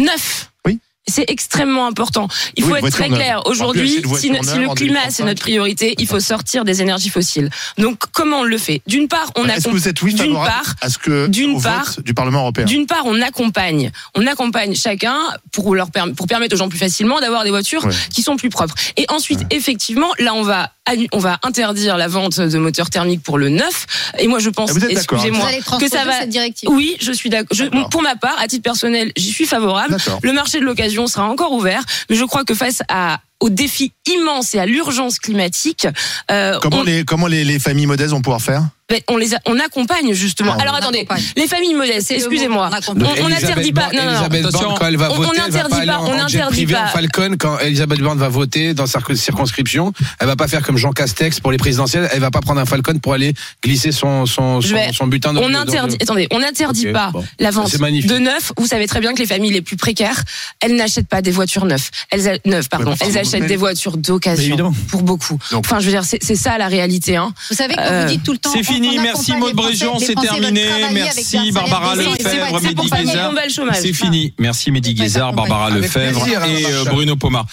Neuf. 0.00 0.50
Oui. 0.66 0.78
C'est 1.08 1.24
extrêmement 1.28 1.86
important. 1.86 2.28
Il 2.56 2.64
Oui, 2.64 2.70
faut 2.70 2.76
être 2.76 2.90
très 2.92 3.08
neuve. 3.08 3.18
clair. 3.18 3.42
Aujourd'hui, 3.46 3.88
si, 4.18 4.28
le 4.28 4.38
climat 4.38 4.40
2035. 4.74 5.10
c'est 5.10 5.24
notre 5.24 5.40
priorité, 5.40 5.94
il 5.98 6.06
faut 6.06 6.20
sortir 6.20 6.64
des 6.64 6.82
énergies 6.82 7.08
fossiles. 7.08 7.50
Donc, 7.78 7.98
comment 8.12 8.40
on 8.40 8.44
le 8.44 8.58
fait? 8.58 8.80
D'une 8.86 9.08
part, 9.08 9.32
on 9.36 9.46
Est-ce 9.46 9.64
que 9.64 9.70
accom- 9.70 9.72
vous 9.72 9.88
êtes 9.88 10.02
oui 10.02 10.12
d'une 10.14 10.26
favorable 10.34 10.50
part, 10.64 10.74
à 10.82 10.88
ce 10.90 10.98
que 10.98 11.26
d'une 11.26 11.60
part- 11.60 11.96
du 12.04 12.14
Parlement 12.14 12.40
européen? 12.42 12.64
D'une 12.64 12.86
part, 12.86 13.02
on 13.06 13.20
accompagne, 13.22 13.90
on 14.14 14.26
accompagne 14.26 14.74
chacun 14.76 15.16
pour 15.52 15.74
leur 15.74 15.88
pour 16.16 16.26
permettre 16.26 16.54
aux 16.54 16.58
gens 16.58 16.68
plus 16.68 16.78
facilement 16.78 17.18
d'avoir 17.20 17.44
des 17.44 17.50
voitures 17.50 17.84
Ouais. 17.86 17.94
qui 18.12 18.22
sont 18.22 18.36
plus 18.36 18.50
propres. 18.50 18.74
Et 18.96 19.06
ensuite, 19.08 19.40
effectivement, 19.50 20.10
là, 20.18 20.34
on 20.34 20.42
va 20.42 20.70
annu- 20.86 21.08
on 21.12 21.18
va 21.18 21.38
interdire 21.42 21.96
la 21.96 22.08
vente 22.08 22.38
de 22.40 22.58
moteurs 22.58 22.90
thermiques 22.90 23.22
pour 23.22 23.38
le 23.38 23.48
neuf. 23.48 23.86
Et 24.18 24.28
moi, 24.28 24.38
je 24.38 24.50
pense, 24.50 24.70
Ah, 24.70 24.74
Vous 24.74 24.84
excusez-moi, 24.86 25.48
que 25.80 25.88
ça 25.88 26.04
va. 26.04 26.20
cette 26.20 26.28
directive. 26.30 26.68
Oui, 26.70 26.96
je 27.00 27.10
suis 27.12 27.30
d'accord. 27.30 27.56
Pour 27.90 28.02
ma 28.02 28.16
part, 28.16 28.36
à 28.38 28.46
titre 28.46 28.62
personnel, 28.62 29.12
j'y 29.16 29.30
suis 29.32 29.46
favorable. 29.46 29.96
D'accord. 29.96 30.20
Le 30.22 30.32
marché 30.32 30.60
de 30.60 30.64
l'occasion 30.64 30.89
sera 31.06 31.28
encore 31.28 31.52
ouvert, 31.52 31.82
mais 32.08 32.16
je 32.16 32.24
crois 32.24 32.44
que 32.44 32.54
face 32.54 32.82
à 32.88 33.20
au 33.40 33.48
défi 33.48 33.92
immense 34.06 34.54
et 34.54 34.58
à 34.58 34.66
l'urgence 34.66 35.18
climatique, 35.18 35.88
euh, 36.30 36.58
Comment, 36.60 36.80
on, 36.80 36.82
les, 36.82 37.04
comment 37.04 37.26
les, 37.26 37.42
les 37.44 37.58
familles 37.58 37.86
modestes 37.86 38.10
vont 38.12 38.20
pouvoir 38.20 38.42
faire? 38.42 38.64
On 39.08 39.16
les 39.16 39.34
a- 39.34 39.40
on 39.46 39.58
accompagne 39.58 40.12
justement. 40.12 40.54
Ah, 40.58 40.62
Alors 40.62 40.74
on 40.74 40.78
attendez, 40.78 40.98
accompagne. 41.00 41.22
les 41.36 41.46
familles 41.46 41.74
modestes, 41.74 42.10
excusez-moi, 42.10 42.70
on 42.88 42.92
on, 42.92 43.24
on 43.24 43.28
n'interdit 43.28 43.72
pas. 43.72 43.90
Non, 43.92 44.02
non. 44.04 44.10
Elisabeth 44.10 44.42
Borne, 44.52 44.74
quand 44.78 44.86
elle 44.86 44.96
va 44.96 45.10
On- 45.10 45.14
on 45.14 45.16
voter, 45.22 45.38
va 45.38 45.46
n'interdit 45.46 45.86
pas 45.86 46.00
on 46.00 46.14
n'interdit 46.16 46.66
pas. 46.66 46.84
en 46.84 46.86
Falcon. 46.88 47.36
Quand 47.38 47.58
Elisabeth 47.60 48.00
Borne 48.00 48.18
va 48.18 48.28
voter 48.28 48.74
dans 48.74 48.86
sa 48.86 49.00
circonscription, 49.14 49.92
elle 50.18 50.26
va 50.26 50.36
pas 50.36 50.48
faire 50.48 50.62
comme 50.62 50.76
Jean 50.76 50.92
Castex 50.92 51.40
pour 51.40 51.52
les 51.52 51.58
présidentielles. 51.58 52.08
Elle 52.12 52.20
va 52.20 52.30
pas 52.30 52.40
prendre 52.40 52.60
un 52.60 52.66
Falcon 52.66 52.98
pour 52.98 53.14
aller 53.14 53.34
glisser 53.62 53.92
son 53.92 54.26
son 54.26 54.60
son, 54.60 54.74
vais- 54.74 54.92
son 54.92 55.06
butin. 55.06 55.32
dans 55.32 55.42
On 55.42 55.48
le- 55.48 55.54
dans 55.54 55.60
interdit, 55.60 55.96
le- 55.98 56.02
attendez, 56.02 56.26
on 56.30 56.38
n'interdit 56.40 56.86
Ok, 56.88 56.92
pas 56.92 57.10
bon. 57.12 57.24
la 57.38 57.50
vente 57.50 57.72
de 57.76 58.18
neuf. 58.18 58.52
Vous 58.56 58.66
savez 58.66 58.86
très 58.86 59.00
bien 59.00 59.12
que 59.14 59.18
les 59.18 59.26
familles 59.26 59.52
les 59.52 59.62
plus 59.62 59.76
précaires, 59.76 60.22
elles 60.60 60.74
n'achètent 60.74 61.08
pas 61.08 61.22
des 61.22 61.30
voitures 61.30 61.64
neuves. 61.64 61.90
Elles 62.10 62.28
a- 62.28 62.36
neuves, 62.44 62.68
pardon. 62.68 62.94
Elles 63.00 63.18
achètent 63.18 63.42
vous- 63.42 63.48
des 63.48 63.56
voitures 63.56 63.96
d'occasion 63.96 64.72
pour 64.88 65.02
beaucoup. 65.02 65.38
Donc- 65.50 65.64
enfin, 65.66 65.80
je 65.80 65.86
veux 65.86 65.92
dire, 65.92 66.04
c'est 66.04 66.36
ça 66.36 66.58
la 66.58 66.68
réalité. 66.68 67.16
Hein. 67.16 67.32
Vous 67.50 67.56
savez 67.56 67.74
quand 67.74 67.82
Euh, 67.84 68.02
vous 68.06 68.12
dites 68.12 68.22
tout 68.24 68.32
le 68.32 68.38
temps. 68.38 68.52
Fini. 68.80 68.98
Merci, 68.98 69.32
Maud 69.36 69.54
Bréjean, 69.54 69.98
c'est 69.98 70.14
terminé. 70.14 70.66
Merci, 70.92 71.52
Barbara 71.52 71.94
Lefebvre, 71.96 72.60
Mehdi 72.60 72.90
Guézard. 72.90 73.32
C'est 73.74 73.92
fini. 73.92 74.32
Merci 74.38 74.70
Mehdi 74.70 74.94
Guézard. 74.94 75.32
Barbara 75.32 75.70
Lefebvre 75.70 76.22
hein, 76.22 76.44
et 76.46 76.66
euh. 76.66 76.84
Bruno 76.84 77.16
Pomar. 77.16 77.46